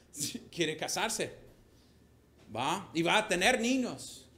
quiere 0.51 0.77
casarse. 0.77 1.35
Va 2.55 2.91
y 2.95 3.03
va 3.03 3.19
a 3.19 3.29
tener 3.29 3.61
niños. 3.61 4.29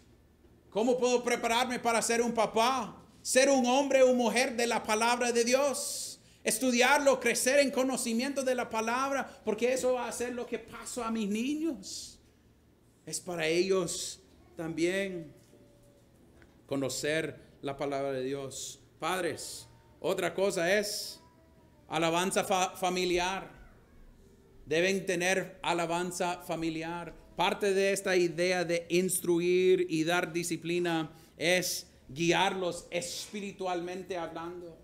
¿Cómo 0.70 0.98
puedo 0.98 1.22
prepararme 1.22 1.78
para 1.78 2.02
ser 2.02 2.22
un 2.22 2.32
papá? 2.32 2.96
Ser 3.22 3.50
un 3.50 3.66
hombre 3.66 4.02
o 4.02 4.14
mujer 4.14 4.56
de 4.56 4.66
la 4.66 4.82
palabra 4.82 5.32
de 5.32 5.44
Dios. 5.44 6.20
Estudiarlo, 6.44 7.20
crecer 7.20 7.58
en 7.58 7.70
conocimiento 7.70 8.42
de 8.42 8.54
la 8.54 8.70
palabra, 8.70 9.28
porque 9.44 9.72
eso 9.72 9.94
va 9.94 10.08
a 10.08 10.12
ser 10.12 10.34
lo 10.34 10.46
que 10.46 10.58
paso 10.58 11.04
a 11.04 11.10
mis 11.10 11.28
niños. 11.28 12.18
Es 13.04 13.20
para 13.20 13.46
ellos 13.46 14.20
también 14.56 15.32
conocer 16.66 17.40
la 17.62 17.76
palabra 17.76 18.12
de 18.12 18.22
Dios. 18.22 18.80
Padres, 18.98 19.66
otra 20.00 20.34
cosa 20.34 20.72
es 20.78 21.20
alabanza 21.88 22.44
familiar. 22.44 23.57
Deben 24.68 25.06
tener 25.06 25.58
alabanza 25.62 26.42
familiar. 26.42 27.14
Parte 27.36 27.72
de 27.72 27.92
esta 27.92 28.16
idea 28.16 28.64
de 28.66 28.84
instruir 28.90 29.86
y 29.88 30.04
dar 30.04 30.30
disciplina 30.30 31.10
es 31.38 31.86
guiarlos 32.08 32.86
espiritualmente 32.90 34.18
hablando. 34.18 34.76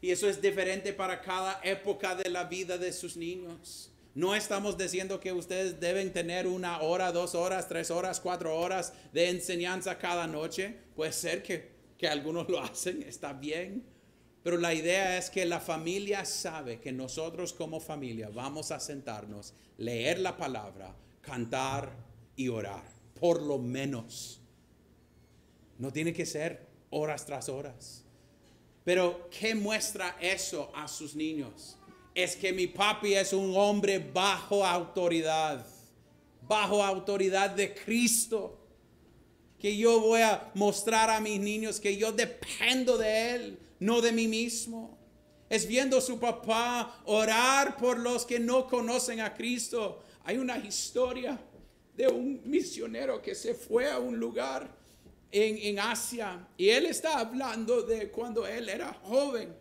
Y 0.00 0.10
eso 0.10 0.30
es 0.30 0.40
diferente 0.40 0.94
para 0.94 1.20
cada 1.20 1.60
época 1.62 2.14
de 2.14 2.30
la 2.30 2.44
vida 2.44 2.78
de 2.78 2.92
sus 2.94 3.18
niños. 3.18 3.92
No 4.14 4.34
estamos 4.34 4.78
diciendo 4.78 5.20
que 5.20 5.32
ustedes 5.32 5.78
deben 5.78 6.10
tener 6.12 6.46
una 6.46 6.80
hora, 6.80 7.12
dos 7.12 7.34
horas, 7.34 7.68
tres 7.68 7.90
horas, 7.90 8.18
cuatro 8.18 8.58
horas 8.58 8.94
de 9.12 9.28
enseñanza 9.28 9.98
cada 9.98 10.26
noche. 10.26 10.74
Puede 10.96 11.12
ser 11.12 11.42
que 11.42 11.80
que 12.00 12.08
algunos 12.08 12.48
lo 12.48 12.58
hacen, 12.58 13.02
está 13.02 13.34
bien. 13.34 13.84
Pero 14.42 14.56
la 14.56 14.72
idea 14.72 15.18
es 15.18 15.28
que 15.28 15.44
la 15.44 15.60
familia 15.60 16.24
sabe 16.24 16.80
que 16.80 16.92
nosotros 16.92 17.52
como 17.52 17.80
familia 17.80 18.30
vamos 18.32 18.70
a 18.70 18.80
sentarnos, 18.80 19.52
leer 19.76 20.18
la 20.18 20.36
palabra, 20.36 20.94
cantar 21.20 21.92
y 22.36 22.48
orar, 22.48 22.84
por 23.18 23.42
lo 23.42 23.58
menos. 23.58 24.40
No 25.78 25.92
tiene 25.92 26.12
que 26.12 26.24
ser 26.24 26.66
horas 26.90 27.26
tras 27.26 27.48
horas. 27.48 28.04
Pero 28.84 29.28
¿qué 29.30 29.54
muestra 29.54 30.16
eso 30.20 30.72
a 30.74 30.88
sus 30.88 31.14
niños? 31.14 31.76
Es 32.14 32.34
que 32.34 32.52
mi 32.52 32.66
papi 32.66 33.14
es 33.14 33.32
un 33.32 33.54
hombre 33.56 33.98
bajo 33.98 34.64
autoridad, 34.64 35.64
bajo 36.48 36.82
autoridad 36.82 37.50
de 37.50 37.74
Cristo 37.74 38.56
que 39.58 39.76
yo 39.76 40.00
voy 40.00 40.22
a 40.22 40.50
mostrar 40.54 41.10
a 41.10 41.20
mis 41.20 41.38
niños 41.38 41.78
que 41.78 41.96
yo 41.96 42.12
dependo 42.12 42.96
de 42.96 43.34
Él, 43.34 43.58
no 43.80 44.00
de 44.00 44.12
mí 44.12 44.28
mismo. 44.28 44.98
Es 45.48 45.66
viendo 45.66 45.98
a 45.98 46.00
su 46.00 46.20
papá 46.20 47.02
orar 47.06 47.76
por 47.76 47.98
los 47.98 48.24
que 48.24 48.38
no 48.38 48.68
conocen 48.68 49.20
a 49.20 49.34
Cristo. 49.34 50.04
Hay 50.24 50.38
una 50.38 50.56
historia 50.58 51.40
de 51.96 52.06
un 52.06 52.40
misionero 52.44 53.20
que 53.20 53.34
se 53.34 53.54
fue 53.54 53.90
a 53.90 53.98
un 53.98 54.16
lugar 54.18 54.72
en, 55.32 55.58
en 55.58 55.80
Asia 55.80 56.46
y 56.56 56.68
él 56.68 56.86
está 56.86 57.18
hablando 57.18 57.82
de 57.82 58.10
cuando 58.10 58.46
él 58.46 58.68
era 58.68 58.92
joven. 59.02 59.54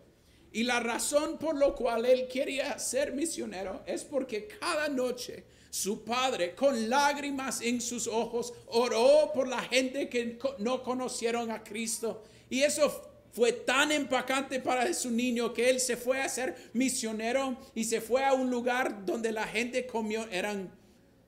Y 0.51 0.63
la 0.63 0.79
razón 0.79 1.38
por 1.38 1.58
la 1.58 1.71
cual 1.71 2.05
él 2.05 2.27
quería 2.27 2.77
ser 2.77 3.13
misionero 3.13 3.84
es 3.86 4.03
porque 4.03 4.47
cada 4.47 4.89
noche 4.89 5.43
su 5.69 6.03
padre, 6.03 6.55
con 6.55 6.89
lágrimas 6.89 7.62
en 7.62 7.79
sus 7.79 8.08
ojos, 8.08 8.53
oró 8.67 9.32
por 9.34 9.47
la 9.47 9.62
gente 9.62 10.10
que 10.10 10.39
no 10.58 10.82
conocieron 10.82 11.51
a 11.51 11.63
Cristo. 11.63 12.23
Y 12.49 12.62
eso 12.62 13.09
fue 13.31 13.51
tan 13.51 13.91
impactante 13.91 14.59
para 14.59 14.91
su 14.93 15.11
niño 15.11 15.53
que 15.53 15.69
él 15.69 15.79
se 15.79 15.97
fue 15.97 16.21
a 16.21 16.29
ser 16.29 16.55
misionero 16.73 17.57
y 17.75 17.83
se 17.83 18.01
fue 18.01 18.23
a 18.23 18.33
un 18.33 18.49
lugar 18.49 19.05
donde 19.05 19.31
la 19.31 19.47
gente 19.47 19.85
comió, 19.85 20.27
eran 20.31 20.71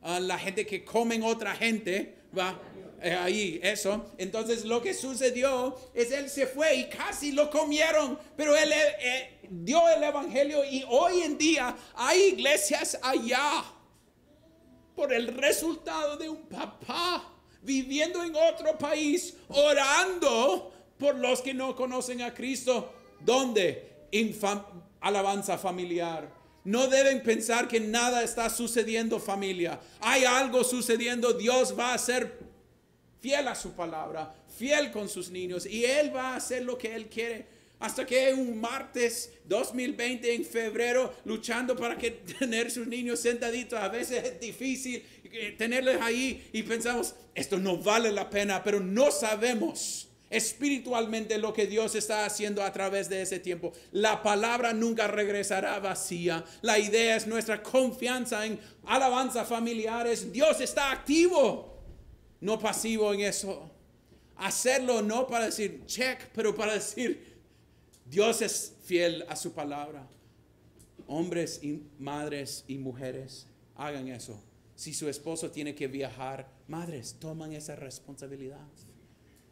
ah, 0.01 0.19
la 0.19 0.37
gente 0.37 0.65
que 0.65 0.83
comen 0.83 1.23
otra 1.23 1.55
gente, 1.55 2.15
va. 2.37 2.59
Eh, 3.03 3.15
ahí, 3.15 3.59
eso. 3.63 4.11
Entonces 4.19 4.63
lo 4.63 4.79
que 4.79 4.93
sucedió 4.93 5.75
es 5.95 6.11
él 6.11 6.29
se 6.29 6.45
fue 6.45 6.75
y 6.75 6.87
casi 6.87 7.31
lo 7.31 7.49
comieron, 7.49 8.19
pero 8.37 8.55
él 8.55 8.71
eh, 8.71 8.95
eh, 8.99 9.39
dio 9.49 9.89
el 9.89 10.03
evangelio 10.03 10.63
y 10.63 10.85
hoy 10.87 11.23
en 11.23 11.35
día 11.35 11.75
hay 11.95 12.33
iglesias 12.33 12.99
allá 13.01 13.63
por 14.95 15.11
el 15.11 15.29
resultado 15.29 16.15
de 16.15 16.29
un 16.29 16.43
papá 16.43 17.27
viviendo 17.63 18.23
en 18.23 18.35
otro 18.35 18.77
país, 18.77 19.35
orando 19.47 20.71
por 21.01 21.15
los 21.15 21.41
que 21.41 21.53
no 21.55 21.75
conocen 21.75 22.21
a 22.21 22.33
Cristo. 22.33 22.93
¿Dónde? 23.19 24.05
En 24.11 24.37
alabanza 25.01 25.57
familiar. 25.57 26.31
No 26.63 26.87
deben 26.87 27.23
pensar 27.23 27.67
que 27.67 27.79
nada 27.79 28.23
está 28.23 28.51
sucediendo 28.51 29.19
familia. 29.19 29.79
Hay 29.99 30.25
algo 30.25 30.63
sucediendo. 30.63 31.33
Dios 31.33 31.75
va 31.77 31.95
a 31.95 31.97
ser 31.97 32.37
fiel 33.19 33.47
a 33.47 33.56
su 33.56 33.71
palabra, 33.71 34.33
fiel 34.58 34.91
con 34.91 35.10
sus 35.10 35.31
niños 35.31 35.65
y 35.65 35.85
Él 35.85 36.15
va 36.15 36.33
a 36.33 36.35
hacer 36.35 36.63
lo 36.63 36.77
que 36.77 36.93
Él 36.93 37.08
quiere 37.08 37.45
hasta 37.79 38.06
que 38.06 38.31
un 38.31 38.62
martes 38.62 39.31
2020 39.45 40.35
en 40.35 40.45
febrero 40.45 41.15
luchando 41.25 41.75
para 41.75 41.97
que 41.97 42.12
tener 42.39 42.69
sus 42.69 42.85
niños 42.85 43.19
sentaditos 43.19 43.79
a 43.79 43.89
veces 43.89 44.23
es 44.23 44.39
difícil 44.39 45.04
eh, 45.23 45.56
tenerlos 45.58 45.95
ahí 45.99 46.47
y 46.54 46.62
pensamos 46.62 47.15
esto 47.33 47.58
no 47.58 47.77
vale 47.77 48.12
la 48.12 48.29
pena 48.29 48.63
pero 48.63 48.79
no 48.79 49.10
sabemos 49.10 50.10
espiritualmente 50.32 51.38
lo 51.38 51.54
que 51.54 51.67
Dios 51.67 51.94
está 51.94 52.25
haciendo 52.25 52.63
a 52.63 52.71
través 52.71 53.10
de 53.10 53.21
ese 53.21 53.40
tiempo. 53.40 53.73
La 53.92 54.23
palabra 54.23 54.73
nunca 54.73 55.08
regresará 55.08 55.77
vacía. 55.79 56.44
La 56.62 56.79
idea 56.79 57.17
es 57.17 57.27
nuestra 57.27 57.62
confianza 57.62 58.46
en 58.46 58.60
alabanza 58.86 59.46
familiares. 59.46 60.32
Dios 60.32 60.62
está 60.62 60.92
activo, 60.92 61.84
no 62.40 62.58
pasivo 62.58 63.13
en 63.13 63.19
eso. 63.19 63.69
Hacerlo 64.38 65.02
no 65.02 65.27
para 65.27 65.46
decir 65.46 65.86
check, 65.86 66.29
pero 66.34 66.56
para 66.56 66.73
decir 66.73 67.40
Dios 68.06 68.42
es 68.42 68.73
fiel 68.84 69.25
a 69.27 69.36
su 69.36 69.52
palabra. 69.52 70.08
Hombres 71.08 71.60
y 71.62 71.84
madres 72.00 72.63
y 72.67 72.77
mujeres, 72.77 73.48
hagan 73.75 74.08
eso. 74.08 74.42
Si 74.75 74.94
su 74.94 75.10
esposo 75.10 75.52
tiene 75.52 75.75
que 75.75 75.88
viajar, 75.88 76.50
madres, 76.67 77.17
toman 77.19 77.52
esa 77.54 77.75
responsabilidad. 77.75 78.65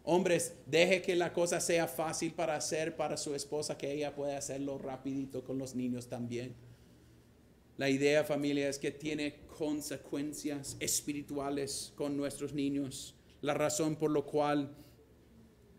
Hombres, 0.03 0.55
deje 0.65 1.01
que 1.01 1.15
la 1.15 1.33
cosa 1.33 1.59
sea 1.59 1.87
fácil 1.87 2.33
para 2.33 2.55
hacer 2.55 2.95
para 2.95 3.17
su 3.17 3.35
esposa, 3.35 3.77
que 3.77 3.91
ella 3.91 4.15
pueda 4.15 4.37
hacerlo 4.37 4.77
rapidito 4.77 5.43
con 5.43 5.57
los 5.57 5.75
niños 5.75 6.07
también. 6.07 6.55
La 7.77 7.89
idea, 7.89 8.23
familia, 8.23 8.67
es 8.67 8.77
que 8.77 8.91
tiene 8.91 9.39
consecuencias 9.57 10.75
espirituales 10.79 11.93
con 11.95 12.17
nuestros 12.17 12.53
niños. 12.53 13.15
La 13.41 13.53
razón 13.53 13.95
por 13.95 14.11
la 14.11 14.21
cual 14.21 14.75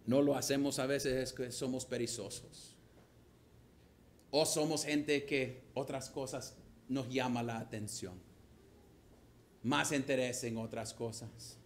no 0.06 0.22
lo 0.22 0.34
hacemos 0.34 0.78
a 0.78 0.86
veces 0.86 1.14
es 1.14 1.32
que 1.32 1.52
somos 1.52 1.84
perezosos. 1.84 2.76
O 4.30 4.46
somos 4.46 4.84
gente 4.84 5.26
que 5.26 5.64
otras 5.74 6.08
cosas 6.08 6.56
nos 6.88 7.08
llama 7.08 7.42
la 7.42 7.58
atención. 7.58 8.14
Más 9.62 9.92
interés 9.92 10.42
en 10.44 10.56
otras 10.56 10.94
cosas. 10.94 11.58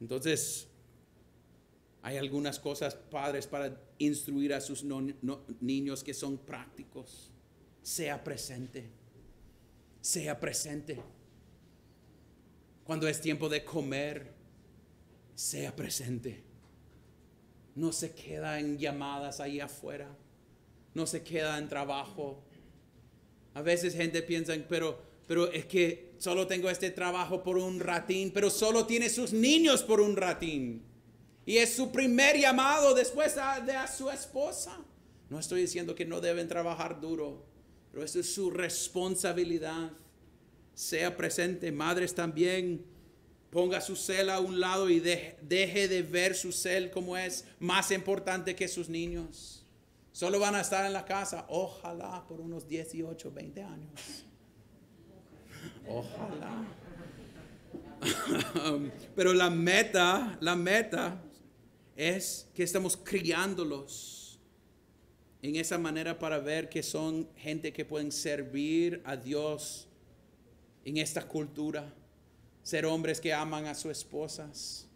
Entonces, 0.00 0.69
hay 2.02 2.16
algunas 2.16 2.58
cosas, 2.58 2.94
padres, 2.94 3.46
para 3.46 3.78
instruir 3.98 4.54
a 4.54 4.60
sus 4.60 4.84
niños 5.60 6.02
que 6.02 6.14
son 6.14 6.38
prácticos. 6.38 7.30
Sea 7.82 8.22
presente. 8.24 8.90
Sea 10.00 10.40
presente. 10.40 10.98
Cuando 12.84 13.06
es 13.06 13.20
tiempo 13.20 13.48
de 13.48 13.64
comer, 13.64 14.32
sea 15.34 15.76
presente. 15.76 16.42
No 17.74 17.92
se 17.92 18.12
queda 18.12 18.58
en 18.58 18.78
llamadas 18.78 19.40
ahí 19.40 19.60
afuera. 19.60 20.08
No 20.94 21.06
se 21.06 21.22
queda 21.22 21.58
en 21.58 21.68
trabajo. 21.68 22.42
A 23.52 23.60
veces 23.60 23.94
gente 23.94 24.22
piensa, 24.22 24.54
pero, 24.68 25.02
pero 25.26 25.52
es 25.52 25.66
que 25.66 26.14
solo 26.18 26.46
tengo 26.46 26.70
este 26.70 26.90
trabajo 26.90 27.42
por 27.42 27.58
un 27.58 27.78
ratín, 27.78 28.32
pero 28.32 28.48
solo 28.48 28.86
tiene 28.86 29.10
sus 29.10 29.34
niños 29.34 29.82
por 29.82 30.00
un 30.00 30.16
ratín. 30.16 30.89
Y 31.50 31.58
es 31.58 31.74
su 31.74 31.90
primer 31.90 32.38
llamado 32.38 32.94
después 32.94 33.34
de 33.34 33.72
a 33.72 33.88
su 33.88 34.08
esposa. 34.08 34.78
No 35.28 35.36
estoy 35.36 35.62
diciendo 35.62 35.96
que 35.96 36.04
no 36.04 36.20
deben 36.20 36.46
trabajar 36.46 37.00
duro, 37.00 37.44
pero 37.90 38.04
eso 38.04 38.20
es 38.20 38.32
su 38.32 38.52
responsabilidad. 38.52 39.90
Sea 40.74 41.16
presente, 41.16 41.72
madres 41.72 42.14
también. 42.14 42.86
Ponga 43.50 43.80
su 43.80 43.96
cel 43.96 44.30
a 44.30 44.38
un 44.38 44.60
lado 44.60 44.88
y 44.88 45.00
deje 45.00 45.88
de 45.88 46.02
ver 46.02 46.36
su 46.36 46.52
cel 46.52 46.88
como 46.92 47.16
es 47.16 47.44
más 47.58 47.90
importante 47.90 48.54
que 48.54 48.68
sus 48.68 48.88
niños. 48.88 49.66
Solo 50.12 50.38
van 50.38 50.54
a 50.54 50.60
estar 50.60 50.86
en 50.86 50.92
la 50.92 51.04
casa, 51.04 51.46
ojalá 51.48 52.24
por 52.28 52.40
unos 52.40 52.68
18, 52.68 53.32
20 53.32 53.62
años. 53.64 54.24
Ojalá. 55.88 56.64
Pero 59.16 59.34
la 59.34 59.50
meta, 59.50 60.38
la 60.40 60.54
meta 60.54 61.24
es 61.96 62.48
que 62.54 62.62
estamos 62.62 62.96
criándolos 62.96 64.38
en 65.42 65.56
esa 65.56 65.78
manera 65.78 66.18
para 66.18 66.38
ver 66.38 66.68
que 66.68 66.82
son 66.82 67.28
gente 67.36 67.72
que 67.72 67.84
pueden 67.84 68.12
servir 68.12 69.00
a 69.04 69.16
Dios 69.16 69.88
en 70.84 70.98
esta 70.98 71.26
cultura. 71.26 71.94
Ser 72.62 72.84
hombres 72.84 73.20
que 73.20 73.32
aman 73.32 73.66
a 73.66 73.74
sus 73.74 73.92
esposas, 73.92 74.86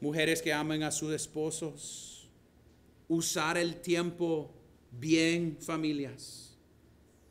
mujeres 0.00 0.40
que 0.40 0.52
aman 0.52 0.82
a 0.82 0.92
sus 0.92 1.12
esposos. 1.12 2.30
Usar 3.08 3.58
el 3.58 3.80
tiempo 3.80 4.50
bien, 4.90 5.58
familias. 5.60 6.56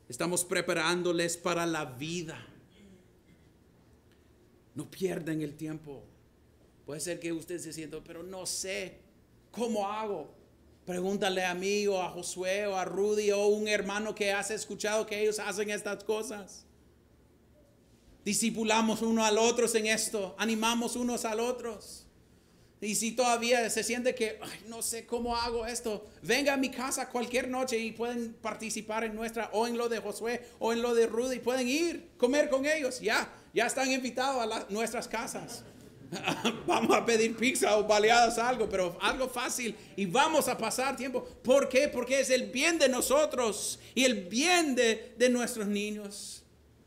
Estamos 0.08 0.44
preparándoles 0.44 1.38
para 1.38 1.66
la 1.66 1.86
vida. 1.86 2.46
No 4.76 4.90
pierdan 4.92 5.42
el 5.42 5.56
tiempo. 5.56 6.04
Puede 6.86 7.00
ser 7.00 7.20
que 7.20 7.32
usted 7.32 7.60
se 7.60 7.72
sienta, 7.72 7.98
pero 8.04 8.24
no 8.24 8.46
sé 8.46 8.98
cómo 9.52 9.88
hago. 9.88 10.34
Pregúntale 10.86 11.46
a 11.46 11.56
mí 11.56 11.88
o 11.88 12.02
a 12.02 12.10
Josué 12.10 12.68
o 12.68 12.76
a 12.76 12.84
Rudy 12.84 13.32
o 13.32 13.48
un 13.48 13.68
hermano 13.70 14.14
que 14.14 14.34
has 14.34 14.52
escuchado 14.52 15.06
que 15.06 15.22
ellos 15.22 15.40
hacen 15.40 15.70
estas 15.70 16.04
cosas. 16.04 16.66
Discipulamos 18.26 19.02
uno 19.02 19.24
al 19.24 19.38
otro 19.38 19.66
en 19.74 19.88
esto, 19.88 20.36
animamos 20.38 20.96
unos 20.96 21.24
al 21.24 21.40
otros. 21.40 22.06
Y 22.82 22.96
si 22.96 23.14
todavía 23.14 23.70
se 23.70 23.82
siente 23.82 24.14
que 24.14 24.40
no 24.68 24.82
sé 24.82 25.06
cómo 25.06 25.38
hago 25.38 25.66
esto, 25.66 26.06
venga 26.22 26.54
a 26.54 26.58
mi 26.58 26.70
casa 26.70 27.10
cualquier 27.10 27.48
noche 27.48 27.78
y 27.78 27.94
pueden 27.94 28.34
participar 28.34 29.06
en 29.06 29.16
nuestra 29.16 29.50
o 29.54 29.68
en 29.68 29.78
lo 29.78 29.88
de 29.88 30.00
Josué 30.00 30.46
o 30.60 30.74
en 30.74 30.82
lo 30.82 30.94
de 30.94 31.08
Rudy, 31.08 31.40
pueden 31.40 31.70
ir, 31.70 32.10
comer 32.18 32.50
con 32.50 32.66
ellos. 32.66 33.00
Ya, 33.00 33.34
ya 33.54 33.68
están 33.68 33.90
invitados 33.90 34.52
a 34.52 34.66
nuestras 34.70 35.08
casas. 35.08 35.64
vamos 36.68 36.96
a 36.96 37.06
pedir 37.06 37.36
pizza 37.36 37.78
o 37.78 37.84
baleadas, 37.84 38.38
algo, 38.38 38.68
pero 38.70 38.98
algo 39.02 39.28
fácil 39.28 39.76
y 39.96 40.06
vamos 40.06 40.48
a 40.48 40.58
pasar 40.58 40.96
tiempo. 40.96 41.24
¿Por 41.44 41.70
qué? 41.70 41.88
Porque 41.88 42.20
es 42.20 42.30
el 42.30 42.52
bien 42.52 42.78
de 42.78 42.90
nosotros 42.90 43.80
y 43.96 44.04
el 44.04 44.26
bien 44.26 44.76
de, 44.76 45.30
nuestros 45.30 45.68
niños. 45.68 46.44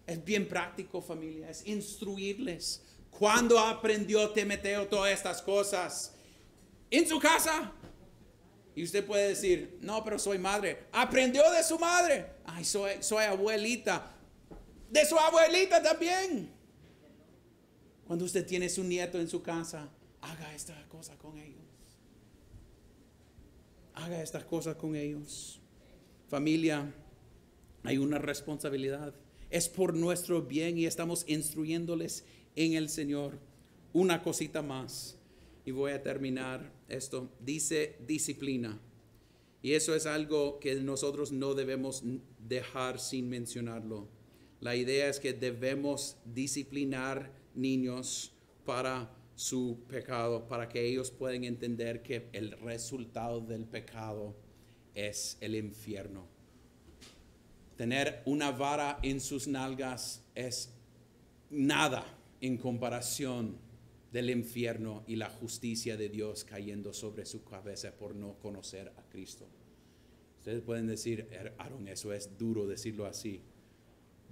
Es 0.07 0.25
bien 0.25 0.47
práctico, 0.49 1.03
familia, 1.03 1.51
es 1.51 1.67
instruirles. 1.67 2.83
Cuando 3.11 3.59
aprendió 3.59 4.31
Temeteo 4.31 4.87
todas 4.87 5.13
estas 5.13 5.43
cosas? 5.43 6.15
En 6.91 7.09
su 7.09 7.19
casa. 7.19 7.73
Y 8.75 8.85
usted 8.85 9.05
puede 9.05 9.29
decir, 9.29 9.79
no, 9.81 10.05
pero 10.05 10.19
soy 10.19 10.39
madre. 10.39 10.85
Aprendió 10.93 11.51
de 11.51 11.65
su 11.65 11.79
madre. 11.79 12.27
Ay, 12.45 12.65
soy, 12.65 12.93
soy 13.01 13.25
abuelita. 13.25 14.15
De 14.91 15.05
su 15.07 15.19
abuelita 15.19 15.83
también. 15.83 16.56
Cuando 18.07 18.25
usted 18.25 18.47
tiene 18.47 18.69
su 18.69 18.85
nieto 18.85 19.19
en 19.21 19.29
su 19.29 19.43
casa, 19.43 19.91
haga 20.21 20.55
esta 20.55 20.87
cosa 20.89 21.17
con 21.19 21.39
ellos. 21.39 21.65
Haga 23.95 24.23
estas 24.23 24.45
cosas 24.45 24.77
con 24.77 24.95
ellos. 24.95 25.61
Familia, 26.29 26.95
hay 27.83 27.99
una 27.99 28.19
responsabilidad. 28.19 29.15
Es 29.51 29.69
por 29.69 29.95
nuestro 29.95 30.43
bien 30.43 30.79
y 30.79 30.87
estamos 30.87 31.25
instruyéndoles 31.29 32.25
en 32.55 32.75
el 32.75 32.89
Señor. 32.89 33.39
Una 33.93 34.23
cosita 34.23 34.63
más 34.63 35.19
y 35.65 35.73
voy 35.73 35.93
a 35.93 36.03
terminar 36.03 36.73
esto. 36.89 37.31
Dice 37.41 37.97
disciplina. 38.07 38.79
Y 39.63 39.73
eso 39.73 39.97
es 39.97 40.07
algo 40.07 40.61
que 40.61 40.77
nosotros 40.77 41.33
no 41.33 41.55
debemos 41.55 42.05
dejar 42.39 43.01
sin 43.01 43.29
mencionarlo. 43.29 44.09
La 44.61 44.77
idea 44.77 45.09
es 45.09 45.19
que 45.19 45.33
debemos 45.33 46.17
disciplinar 46.25 47.33
niños 47.57 48.33
para 48.65 49.11
su 49.35 49.85
pecado, 49.89 50.47
para 50.49 50.69
que 50.69 50.85
ellos 50.87 51.11
puedan 51.11 51.45
entender 51.45 52.03
que 52.03 52.29
el 52.33 52.53
resultado 52.53 53.41
del 53.41 53.65
pecado 53.65 54.35
es 54.95 55.37
el 55.41 55.55
infierno. 55.55 56.27
Tener 57.77 58.23
una 58.25 58.51
vara 58.51 58.99
en 59.03 59.21
sus 59.21 59.47
nalgas 59.47 60.25
es 60.35 60.73
nada 61.51 62.05
en 62.41 62.57
comparación 62.57 63.59
del 64.13 64.31
infierno 64.31 65.05
y 65.07 65.17
la 65.17 65.29
justicia 65.29 65.97
de 65.99 66.09
Dios 66.09 66.45
cayendo 66.45 66.95
sobre 66.95 67.27
su 67.27 67.45
cabeza 67.45 67.93
por 67.93 68.15
no 68.15 68.39
conocer 68.39 68.93
a 68.97 69.03
Cristo. 69.11 69.47
Ustedes 70.39 70.63
pueden 70.63 70.87
decir, 70.87 71.29
Aaron, 71.59 71.89
eso 71.89 72.13
es 72.15 72.39
duro 72.39 72.67
decirlo 72.67 73.05
así. 73.05 73.43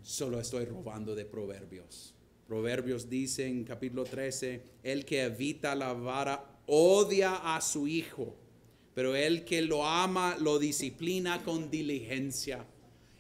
Solo 0.03 0.41
estoy 0.41 0.65
robando 0.65 1.15
de 1.15 1.27
proverbios. 1.27 2.14
Proverbios 2.47 3.09
dice 3.09 3.47
en 3.47 3.65
capítulo 3.65 4.05
13, 4.05 4.63
el 4.83 5.05
que 5.05 5.23
evita 5.23 5.75
la 5.75 5.93
vara 5.93 6.45
odia 6.67 7.57
a 7.57 7.61
su 7.61 7.87
hijo, 7.87 8.35
pero 8.95 9.17
el 9.17 9.45
que 9.45 9.63
lo 9.63 9.87
ama 9.87 10.37
lo 10.39 10.59
disciplina 10.59 11.43
con 11.43 11.71
diligencia. 11.71 12.67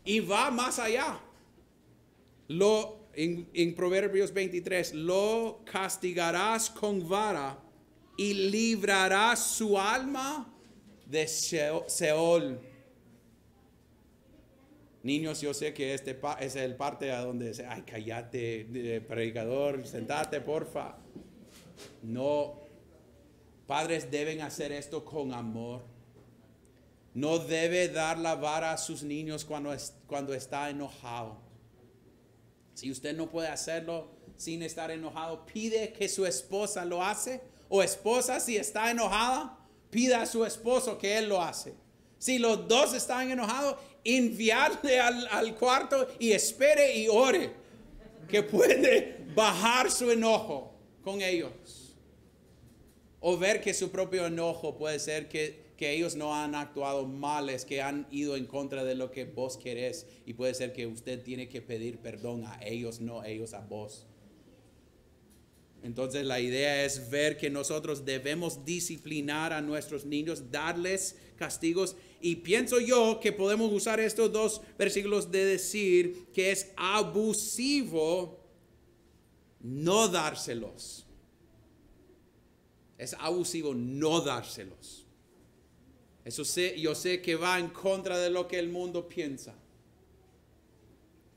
Y 0.04 0.20
va 0.20 0.50
más 0.50 0.78
allá. 0.78 1.20
Lo, 2.48 3.08
en, 3.14 3.48
en 3.54 3.74
Proverbios 3.74 4.32
23, 4.32 4.94
lo 4.94 5.60
castigarás 5.64 6.68
con 6.68 7.08
vara 7.08 7.58
y 8.18 8.34
librarás 8.34 9.56
su 9.56 9.78
alma 9.78 10.54
de 11.06 11.26
Seol 11.26 12.73
Niños, 15.04 15.42
yo 15.42 15.52
sé 15.52 15.74
que 15.74 15.92
este 15.92 16.18
es 16.40 16.56
el 16.56 16.76
parte 16.76 17.12
a 17.12 17.20
donde 17.20 17.48
dice, 17.48 17.66
ay, 17.66 17.82
cállate, 17.82 19.04
predicador, 19.06 19.86
sentate, 19.86 20.40
porfa. 20.40 20.96
No, 22.02 22.62
padres 23.66 24.10
deben 24.10 24.40
hacer 24.40 24.72
esto 24.72 25.04
con 25.04 25.34
amor. 25.34 25.84
No 27.12 27.38
debe 27.38 27.90
dar 27.90 28.16
la 28.16 28.34
vara 28.34 28.72
a 28.72 28.78
sus 28.78 29.02
niños 29.02 29.44
cuando, 29.44 29.76
cuando 30.06 30.32
está 30.32 30.70
enojado. 30.70 31.36
Si 32.72 32.90
usted 32.90 33.14
no 33.14 33.30
puede 33.30 33.48
hacerlo 33.48 34.08
sin 34.38 34.62
estar 34.62 34.90
enojado, 34.90 35.44
pide 35.44 35.92
que 35.92 36.08
su 36.08 36.24
esposa 36.24 36.86
lo 36.86 37.04
hace. 37.04 37.42
O 37.68 37.82
esposa, 37.82 38.40
si 38.40 38.56
está 38.56 38.90
enojada, 38.90 39.58
pida 39.90 40.22
a 40.22 40.26
su 40.26 40.46
esposo 40.46 40.96
que 40.96 41.18
él 41.18 41.28
lo 41.28 41.42
hace. 41.42 41.74
Si 42.18 42.38
los 42.38 42.66
dos 42.68 42.94
están 42.94 43.30
enojados, 43.30 43.76
enviarle 44.04 45.00
al, 45.00 45.54
cuarto 45.56 46.06
y 46.18 46.32
espere 46.32 46.96
y 46.96 47.08
ore 47.08 47.50
que 48.28 48.42
puede 48.42 49.24
bajar 49.34 49.90
su 49.90 50.10
enojo 50.10 50.74
con 51.02 51.22
ellos. 51.22 51.96
O 53.20 53.38
ver 53.38 53.60
que 53.60 53.72
su 53.72 53.90
propio 53.90 54.26
enojo 54.26 54.76
puede 54.76 54.98
ser 54.98 55.28
que, 55.28 55.72
que 55.78 55.92
ellos 55.92 56.14
no 56.14 56.34
han 56.34 56.54
actuado 56.54 57.06
mal, 57.06 57.48
es 57.48 57.64
que 57.64 57.80
han 57.80 58.06
ido 58.10 58.36
en 58.36 58.44
contra 58.44 58.84
de 58.84 58.94
lo 58.94 59.10
que 59.10 59.24
vos 59.24 59.56
querés. 59.56 60.06
Y 60.26 60.34
puede 60.34 60.52
ser 60.54 60.74
que 60.74 60.86
usted 60.86 61.22
tiene 61.22 61.48
que 61.48 61.62
pedir 61.62 61.98
perdón 61.98 62.44
a 62.44 62.60
ellos, 62.62 63.00
no 63.00 63.24
ellos 63.24 63.54
a 63.54 63.60
vos. 63.60 64.06
Entonces 65.84 66.24
la 66.24 66.40
idea 66.40 66.82
es 66.82 67.10
ver 67.10 67.36
que 67.36 67.50
nosotros 67.50 68.06
debemos 68.06 68.64
disciplinar 68.64 69.52
a 69.52 69.60
nuestros 69.60 70.06
niños, 70.06 70.50
darles 70.50 71.14
castigos. 71.36 71.94
Y 72.22 72.36
pienso 72.36 72.80
yo 72.80 73.20
que 73.20 73.32
podemos 73.32 73.70
usar 73.70 74.00
estos 74.00 74.32
dos 74.32 74.62
versículos 74.78 75.30
de 75.30 75.44
decir 75.44 76.28
que 76.32 76.50
es 76.50 76.72
abusivo 76.74 78.40
no 79.60 80.08
dárselos. 80.08 81.04
Es 82.96 83.12
abusivo 83.20 83.74
no 83.74 84.22
dárselos. 84.22 85.04
Eso 86.24 86.46
sé, 86.46 86.80
yo 86.80 86.94
sé 86.94 87.20
que 87.20 87.36
va 87.36 87.58
en 87.58 87.68
contra 87.68 88.18
de 88.18 88.30
lo 88.30 88.48
que 88.48 88.58
el 88.58 88.70
mundo 88.70 89.06
piensa. 89.06 89.54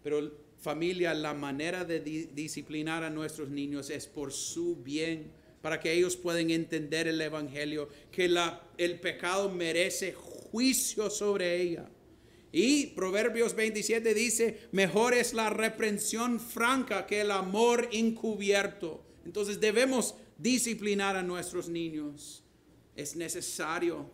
Pero 0.02 0.47
familia, 0.68 1.14
la 1.14 1.34
manera 1.34 1.86
de 1.86 2.02
disciplinar 2.02 3.02
a 3.02 3.10
nuestros 3.10 3.50
niños 3.50 3.90
es 3.90 4.06
por 4.06 4.34
su 4.34 4.76
bien, 4.76 5.32
para 5.62 5.80
que 5.80 5.94
ellos 5.94 6.18
puedan 6.18 6.50
entender 6.50 7.08
el 7.08 7.22
Evangelio, 7.22 7.88
que 8.12 8.28
la, 8.28 8.62
el 8.78 9.00
pecado 9.00 9.50
merece 9.50 10.12
juicio 10.12 11.10
sobre 11.10 11.62
ella. 11.62 11.90
Y 12.52 12.88
Proverbios 12.88 13.56
27 13.56 14.14
dice, 14.14 14.68
mejor 14.74 15.14
es 15.14 15.34
la 15.34 15.50
reprensión 15.50 16.38
franca 16.38 17.08
que 17.08 17.22
el 17.22 17.32
amor 17.32 17.88
encubierto. 17.94 19.06
Entonces 19.24 19.62
debemos 19.62 20.16
disciplinar 20.38 21.16
a 21.16 21.24
nuestros 21.24 21.70
niños. 21.70 22.44
Es 22.94 23.16
necesario, 23.16 24.12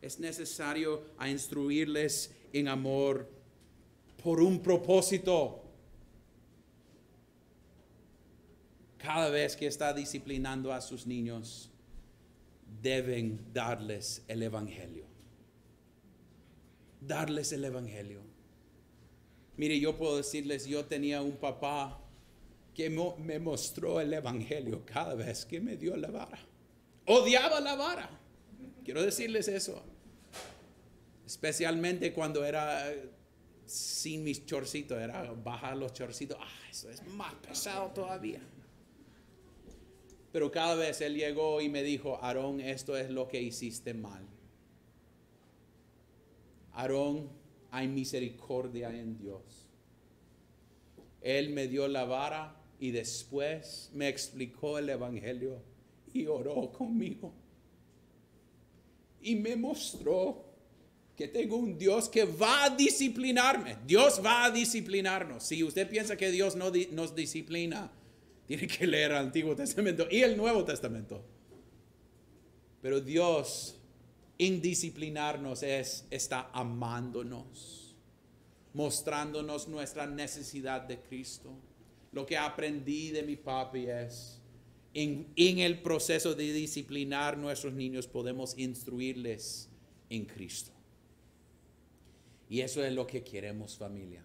es 0.00 0.18
necesario 0.18 1.02
a 1.18 1.28
instruirles 1.28 2.30
en 2.54 2.68
amor 2.68 3.28
por 4.24 4.40
un 4.40 4.62
propósito. 4.62 5.59
Cada 9.02 9.30
vez 9.30 9.56
que 9.56 9.66
está 9.66 9.92
disciplinando 9.92 10.72
a 10.72 10.80
sus 10.80 11.06
niños, 11.06 11.70
deben 12.82 13.52
darles 13.52 14.22
el 14.28 14.42
Evangelio. 14.42 15.06
Darles 17.00 17.52
el 17.52 17.64
Evangelio. 17.64 18.20
Mire, 19.56 19.80
yo 19.80 19.96
puedo 19.96 20.18
decirles, 20.18 20.66
yo 20.66 20.84
tenía 20.84 21.22
un 21.22 21.36
papá 21.36 21.98
que 22.74 22.90
me 22.90 23.38
mostró 23.38 24.00
el 24.00 24.12
Evangelio 24.12 24.84
cada 24.84 25.14
vez 25.14 25.44
que 25.46 25.60
me 25.60 25.76
dio 25.76 25.96
la 25.96 26.10
vara. 26.10 26.38
Odiaba 27.06 27.60
la 27.60 27.74
vara. 27.74 28.10
Quiero 28.84 29.02
decirles 29.02 29.48
eso. 29.48 29.82
Especialmente 31.26 32.12
cuando 32.12 32.44
era 32.44 32.92
sin 33.66 34.24
mis 34.24 34.44
chorcitos, 34.44 34.98
era 34.98 35.32
bajar 35.32 35.76
los 35.76 35.92
chorcitos. 35.92 36.36
Ah, 36.40 36.68
eso 36.70 36.90
es 36.90 37.06
más 37.08 37.34
pesado 37.34 37.88
todavía. 37.88 38.40
Pero 40.32 40.50
cada 40.50 40.76
vez 40.76 41.00
él 41.00 41.14
llegó 41.14 41.60
y 41.60 41.68
me 41.68 41.82
dijo, 41.82 42.18
Aarón, 42.22 42.60
esto 42.60 42.96
es 42.96 43.10
lo 43.10 43.26
que 43.28 43.40
hiciste 43.40 43.94
mal. 43.94 44.24
Aarón, 46.72 47.28
hay 47.70 47.88
misericordia 47.88 48.90
en 48.90 49.18
Dios. 49.18 49.42
Él 51.20 51.50
me 51.50 51.66
dio 51.66 51.88
la 51.88 52.04
vara 52.04 52.56
y 52.78 52.92
después 52.92 53.90
me 53.92 54.08
explicó 54.08 54.78
el 54.78 54.88
Evangelio 54.88 55.62
y 56.12 56.26
oró 56.26 56.72
conmigo. 56.72 57.32
Y 59.20 59.36
me 59.36 59.56
mostró 59.56 60.44
que 61.16 61.28
tengo 61.28 61.56
un 61.56 61.76
Dios 61.76 62.08
que 62.08 62.24
va 62.24 62.64
a 62.64 62.70
disciplinarme. 62.70 63.76
Dios 63.86 64.22
va 64.24 64.44
a 64.44 64.50
disciplinarnos. 64.50 65.42
Si 65.44 65.62
usted 65.62 65.88
piensa 65.88 66.16
que 66.16 66.30
Dios 66.30 66.56
no 66.56 66.72
nos 66.92 67.14
disciplina, 67.14 67.92
tiene 68.50 68.66
que 68.66 68.84
leer 68.84 69.12
el 69.12 69.18
Antiguo 69.18 69.54
Testamento 69.54 70.08
y 70.10 70.22
el 70.22 70.36
Nuevo 70.36 70.64
Testamento. 70.64 71.24
Pero 72.82 73.00
Dios, 73.00 73.76
indisciplinarnos 74.38 75.62
es, 75.62 76.04
está 76.10 76.50
amándonos, 76.52 77.94
mostrándonos 78.74 79.68
nuestra 79.68 80.04
necesidad 80.08 80.80
de 80.80 80.98
Cristo. 80.98 81.52
Lo 82.10 82.26
que 82.26 82.36
aprendí 82.36 83.12
de 83.12 83.22
mi 83.22 83.36
papi 83.36 83.86
es, 83.86 84.40
en, 84.94 85.28
en 85.36 85.60
el 85.60 85.80
proceso 85.80 86.34
de 86.34 86.52
disciplinar 86.52 87.38
nuestros 87.38 87.72
niños 87.72 88.08
podemos 88.08 88.58
instruirles 88.58 89.68
en 90.08 90.24
Cristo. 90.24 90.72
Y 92.48 92.62
eso 92.62 92.84
es 92.84 92.92
lo 92.92 93.06
que 93.06 93.22
queremos 93.22 93.76
familia. 93.76 94.24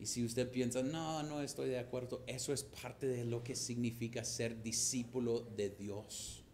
Y 0.00 0.06
si 0.06 0.24
usted 0.24 0.50
piensa, 0.50 0.82
no, 0.82 1.22
no 1.22 1.40
estoy 1.40 1.68
de 1.68 1.78
acuerdo, 1.78 2.22
eso 2.26 2.52
es 2.52 2.64
parte 2.64 3.06
de 3.06 3.24
lo 3.24 3.42
que 3.42 3.54
significa 3.54 4.24
ser 4.24 4.62
discípulo 4.62 5.40
de 5.56 5.70
Dios. 5.70 6.44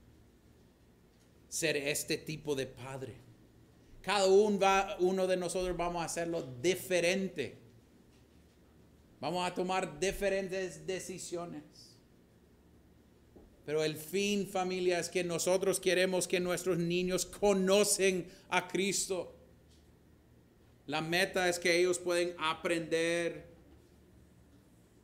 Ser 1.48 1.76
este 1.76 2.18
tipo 2.18 2.54
de 2.54 2.66
padre. 2.66 3.14
Cada 4.02 4.26
uno, 4.26 4.58
va, 4.58 4.96
uno 5.00 5.26
de 5.26 5.36
nosotros 5.36 5.76
vamos 5.76 6.02
a 6.02 6.06
hacerlo 6.06 6.42
diferente. 6.62 7.58
Vamos 9.20 9.46
a 9.46 9.54
tomar 9.54 9.98
diferentes 9.98 10.86
decisiones. 10.86 11.62
Pero 13.66 13.84
el 13.84 13.96
fin, 13.96 14.46
familia, 14.46 14.98
es 14.98 15.08
que 15.08 15.22
nosotros 15.22 15.80
queremos 15.80 16.26
que 16.26 16.40
nuestros 16.40 16.78
niños 16.78 17.26
conocen 17.26 18.26
a 18.48 18.66
Cristo 18.66 19.39
la 20.90 21.00
meta 21.00 21.48
es 21.48 21.60
que 21.60 21.78
ellos 21.78 22.00
pueden 22.00 22.34
aprender 22.36 23.46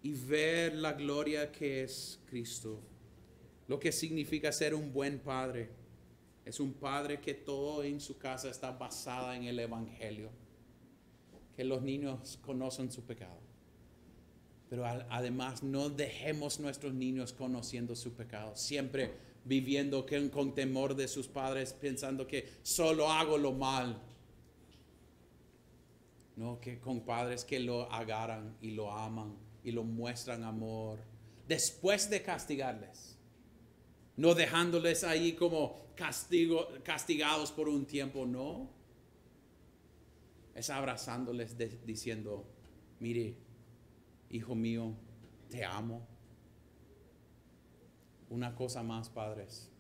y 0.02 0.14
ver 0.14 0.74
la 0.74 0.94
gloria 0.94 1.52
que 1.52 1.84
es 1.84 2.18
Cristo. 2.28 2.80
Lo 3.68 3.78
que 3.78 3.92
significa 3.92 4.50
ser 4.50 4.74
un 4.74 4.92
buen 4.92 5.20
padre. 5.20 5.70
Es 6.44 6.58
un 6.58 6.72
padre 6.72 7.20
que 7.20 7.34
todo 7.34 7.84
en 7.84 8.00
su 8.00 8.18
casa 8.18 8.50
está 8.50 8.72
basada 8.72 9.36
en 9.36 9.44
el 9.44 9.60
Evangelio. 9.60 10.30
Que 11.54 11.62
los 11.62 11.82
niños 11.82 12.36
conocen 12.44 12.90
su 12.90 13.04
pecado. 13.04 13.38
Pero 14.68 14.84
además 14.84 15.62
no 15.62 15.88
dejemos 15.88 16.58
nuestros 16.58 16.94
niños 16.94 17.32
conociendo 17.32 17.94
su 17.94 18.12
pecado. 18.12 18.56
Siempre 18.56 19.12
viviendo 19.44 20.04
con 20.32 20.52
temor 20.52 20.96
de 20.96 21.06
sus 21.06 21.28
padres, 21.28 21.72
pensando 21.74 22.26
que 22.26 22.48
solo 22.64 23.08
hago 23.08 23.38
lo 23.38 23.52
mal 23.52 24.02
no, 26.36 26.60
que 26.60 26.78
con 26.78 27.00
padres 27.00 27.44
que 27.44 27.58
lo 27.58 27.90
agarran 27.90 28.56
y 28.60 28.70
lo 28.72 28.92
aman 28.92 29.34
y 29.64 29.72
lo 29.72 29.82
muestran 29.82 30.44
amor 30.44 31.00
después 31.48 32.10
de 32.10 32.22
castigarles. 32.22 33.16
No 34.16 34.34
dejándoles 34.34 35.04
ahí 35.04 35.32
como 35.32 35.86
castigo, 35.94 36.68
castigados 36.82 37.52
por 37.52 37.68
un 37.68 37.86
tiempo, 37.86 38.26
no. 38.26 38.70
Es 40.54 40.70
abrazándoles 40.70 41.56
diciendo, 41.84 42.46
mire, 42.98 43.36
hijo 44.30 44.54
mío, 44.54 44.94
te 45.50 45.64
amo. 45.64 46.06
Una 48.30 48.54
cosa 48.54 48.82
más, 48.82 49.08
padres. 49.08 49.70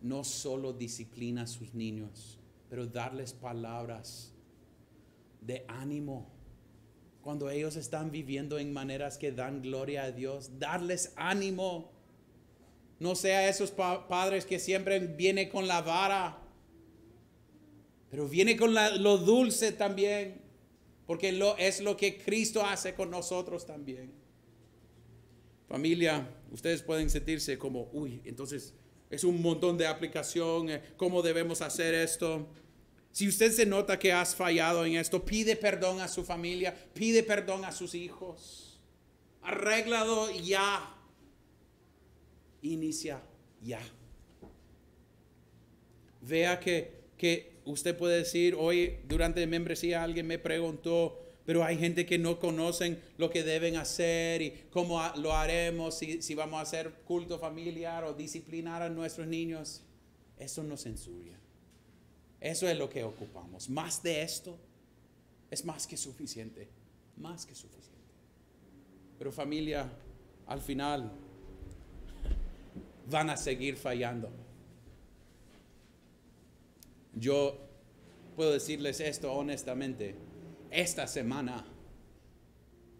No 0.00 0.24
solo 0.24 0.72
disciplina 0.72 1.42
a 1.42 1.46
sus 1.46 1.74
niños, 1.74 2.38
pero 2.68 2.86
darles 2.86 3.32
palabras 3.32 4.34
de 5.40 5.64
ánimo. 5.68 6.30
Cuando 7.22 7.50
ellos 7.50 7.76
están 7.76 8.10
viviendo 8.10 8.58
en 8.58 8.72
maneras 8.72 9.18
que 9.18 9.32
dan 9.32 9.62
gloria 9.62 10.04
a 10.04 10.12
Dios, 10.12 10.58
darles 10.58 11.12
ánimo. 11.16 11.92
No 12.98 13.14
sea 13.14 13.48
esos 13.48 13.70
padres 13.70 14.44
que 14.44 14.58
siempre 14.58 14.98
viene 14.98 15.48
con 15.48 15.66
la 15.66 15.80
vara, 15.82 16.38
pero 18.10 18.28
viene 18.28 18.56
con 18.56 18.74
lo 18.74 19.18
dulce 19.18 19.72
también, 19.72 20.40
porque 21.06 21.32
lo, 21.32 21.56
es 21.56 21.80
lo 21.80 21.96
que 21.96 22.18
Cristo 22.18 22.64
hace 22.64 22.94
con 22.94 23.10
nosotros 23.10 23.64
también. 23.64 24.12
Familia, 25.68 26.28
ustedes 26.50 26.82
pueden 26.82 27.08
sentirse 27.08 27.56
como, 27.56 27.88
uy, 27.92 28.20
entonces 28.24 28.74
es 29.08 29.24
un 29.24 29.40
montón 29.40 29.78
de 29.78 29.86
aplicación, 29.86 30.70
eh, 30.70 30.82
¿cómo 30.96 31.22
debemos 31.22 31.62
hacer 31.62 31.94
esto? 31.94 32.48
Si 33.12 33.26
usted 33.26 33.52
se 33.52 33.66
nota 33.66 33.98
que 33.98 34.12
has 34.12 34.34
fallado 34.34 34.84
en 34.84 34.94
esto, 34.94 35.24
pide 35.24 35.56
perdón 35.56 36.00
a 36.00 36.08
su 36.08 36.24
familia, 36.24 36.74
pide 36.94 37.22
perdón 37.22 37.64
a 37.64 37.72
sus 37.72 37.94
hijos. 37.94 38.80
Arréglalo 39.42 40.30
ya. 40.30 40.94
Inicia 42.62 43.20
ya. 43.62 43.80
Vea 46.20 46.60
que, 46.60 47.00
que 47.16 47.60
usted 47.64 47.96
puede 47.96 48.18
decir, 48.18 48.54
hoy 48.56 48.98
durante 49.08 49.44
membresía 49.46 50.02
alguien 50.02 50.26
me 50.26 50.38
preguntó, 50.38 51.20
Pero 51.50 51.64
hay 51.64 51.78
gente 51.78 52.06
que 52.06 52.16
no 52.16 52.38
conocen 52.38 53.02
lo 53.16 53.28
que 53.28 53.42
deben 53.42 53.74
hacer 53.74 54.40
y 54.40 54.50
cómo 54.70 55.02
lo 55.16 55.32
haremos, 55.32 55.98
si, 55.98 56.22
si 56.22 56.36
vamos 56.36 56.60
a 56.60 56.62
hacer 56.62 56.92
culto 57.04 57.40
familiar 57.40 58.04
o 58.04 58.12
disciplinar 58.12 58.82
a 58.82 58.88
nuestros 58.88 59.26
niños. 59.26 59.82
Eso 60.38 60.62
nos 60.62 60.84
censuria. 60.84 61.39
Eso 62.40 62.66
es 62.66 62.78
lo 62.78 62.88
que 62.88 63.04
ocupamos. 63.04 63.68
Más 63.68 64.02
de 64.02 64.22
esto 64.22 64.58
es 65.50 65.64
más 65.64 65.86
que 65.86 65.96
suficiente. 65.96 66.68
Más 67.16 67.44
que 67.44 67.54
suficiente. 67.54 67.90
Pero 69.18 69.30
familia, 69.30 69.90
al 70.46 70.62
final 70.62 71.12
van 73.10 73.28
a 73.28 73.36
seguir 73.36 73.76
fallando. 73.76 74.30
Yo 77.14 77.58
puedo 78.36 78.52
decirles 78.52 79.00
esto 79.00 79.30
honestamente. 79.32 80.14
Esta 80.70 81.06
semana, 81.06 81.66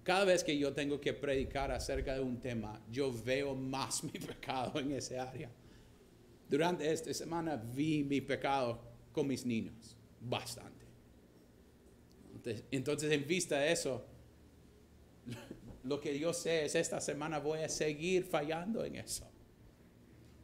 cada 0.03 0.25
vez 0.25 0.45
que 0.45 0.59
yo 0.59 0.75
tengo 0.75 1.01
que 1.01 1.15
predicar 1.15 1.71
acerca 1.71 2.15
de 2.15 2.21
un 2.21 2.41
tema, 2.41 2.83
yo 2.91 3.11
veo 3.25 3.55
más 3.55 4.05
mi 4.05 4.11
pecado 4.11 4.79
en 4.81 4.93
ese 4.93 5.19
área. 5.19 5.51
Durante 6.49 6.93
esta 6.93 7.15
semana 7.15 7.57
vi 7.57 8.03
mi 8.03 8.21
pecado 8.21 8.90
con 9.13 9.27
mis 9.27 9.45
niños, 9.45 9.97
bastante. 10.21 10.87
Entonces, 12.71 13.11
en 13.13 13.27
vista 13.27 13.59
de 13.59 13.73
eso, 13.73 14.05
lo 15.85 16.01
que 16.01 16.19
yo 16.19 16.33
sé 16.33 16.65
es 16.65 16.75
esta 16.75 17.01
semana 17.01 17.39
voy 17.39 17.61
a 17.61 17.69
seguir 17.69 18.25
fallando 18.25 18.85
en 18.85 18.97
eso. 18.97 19.27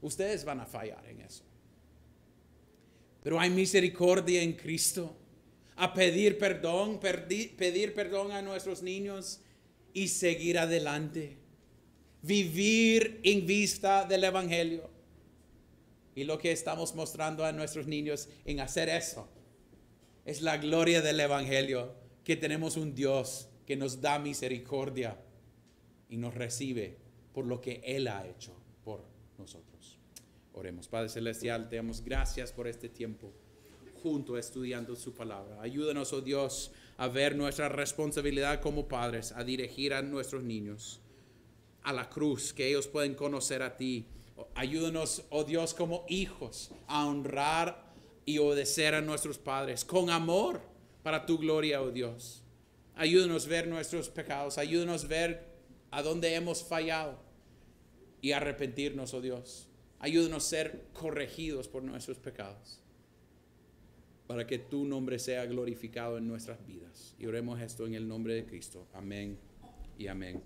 Ustedes 0.03 0.45
van 0.45 0.61
a 0.61 0.67
fallar 0.67 1.05
en 1.07 1.21
eso. 1.21 1.45
Pero 3.23 3.41
hay 3.41 3.51
misericordia 3.51 4.43
en 4.43 4.53
Cristo. 4.53 5.17
A 5.77 5.93
pedir 5.93 6.39
perdón, 6.39 6.99
pedir 7.01 7.93
perdón 7.95 8.33
a 8.33 8.41
nuestros 8.41 8.83
niños 8.83 9.41
y 9.93 10.09
seguir 10.09 10.59
adelante. 10.59 11.37
Vivir 12.23 13.21
en 13.25 13.47
vista 13.47 14.05
del 14.05 14.25
Evangelio. 14.25 14.96
Y 16.17 16.25
lo 16.25 16.39
que 16.39 16.51
estamos 16.51 16.97
mostrando 16.97 17.45
a 17.45 17.53
nuestros 17.53 17.87
niños 17.87 18.29
en 18.45 18.59
hacer 18.59 18.89
eso 18.89 19.29
es 20.25 20.43
la 20.43 20.57
gloria 20.57 21.01
del 21.03 21.21
Evangelio, 21.21 21.95
que 22.25 22.35
tenemos 22.35 22.77
un 22.77 22.97
Dios 22.97 23.49
que 23.65 23.77
nos 23.77 24.01
da 24.01 24.19
misericordia 24.19 25.17
y 26.09 26.17
nos 26.17 26.35
recibe 26.35 26.97
por 27.33 27.47
lo 27.47 27.61
que 27.61 27.81
Él 27.85 28.09
ha 28.09 28.27
hecho 28.27 28.57
por 28.83 29.05
nosotros. 29.39 29.99
Oremos, 30.55 30.89
Padre 30.89 31.11
Celestial, 31.11 31.69
te 31.69 31.77
damos 31.77 32.03
gracias 32.03 32.51
por 32.51 32.67
este 32.67 32.89
tiempo 32.89 33.33
junto 34.03 34.39
estudiando 34.39 34.97
su 34.97 35.13
palabra. 35.13 35.61
Ayúdanos, 35.61 36.13
oh 36.13 36.23
Dios, 36.23 36.73
a 36.97 37.09
ver 37.09 37.37
nuestra 37.37 37.69
responsabilidad 37.69 38.61
como 38.61 38.89
padres, 38.89 39.33
a 39.33 39.45
dirigir 39.45 39.93
a 39.93 40.03
nuestros 40.03 40.43
niños 40.43 41.01
a 41.83 41.93
la 41.93 42.09
cruz, 42.09 42.53
que 42.53 42.69
ellos 42.69 42.89
pueden 42.89 43.15
conocer 43.15 43.63
a 43.63 43.77
ti. 43.77 44.07
Ayúdanos, 44.55 45.25
oh 45.31 45.45
Dios, 45.45 45.75
como 45.75 46.05
hijos, 46.09 46.71
a 46.87 47.07
honrar 47.07 47.93
y 48.25 48.39
obedecer 48.39 48.95
a 48.95 49.01
nuestros 49.01 49.39
padres 49.39 49.85
con 49.85 50.11
amor 50.11 50.61
para 51.03 51.27
tu 51.27 51.39
gloria, 51.39 51.83
oh 51.83 51.91
Dios. 51.91 52.43
Ayúdanos 52.95 53.47
ver 53.47 53.69
nuestros 53.69 54.09
pecados, 54.09 54.59
ayúdanos 54.59 55.09
ver 55.09 55.45
a 55.91 56.03
dónde 56.03 56.35
hemos 56.35 56.65
fallado 56.65 57.19
y 58.21 58.33
arrepentirnos, 58.33 59.15
oh 59.15 59.21
Dios. 59.21 59.69
Ayúdanos 59.99 60.45
a 60.45 60.49
ser 60.49 60.85
corregidos 60.93 61.69
por 61.69 61.83
nuestros 61.83 62.19
pecados 62.19 62.81
para 64.27 64.47
que 64.47 64.59
tu 64.59 64.85
nombre 64.85 65.19
sea 65.19 65.47
glorificado 65.47 66.19
en 66.19 66.27
nuestras 66.27 66.65
vidas. 66.67 67.15
Y 67.19 67.27
oremos 67.27 67.61
esto 67.61 67.87
en 67.87 67.95
el 67.95 68.09
nombre 68.09 68.35
de 68.35 68.45
Cristo. 68.45 68.87
Amén 68.93 69.39
y 69.99 70.09
amén. 70.09 70.43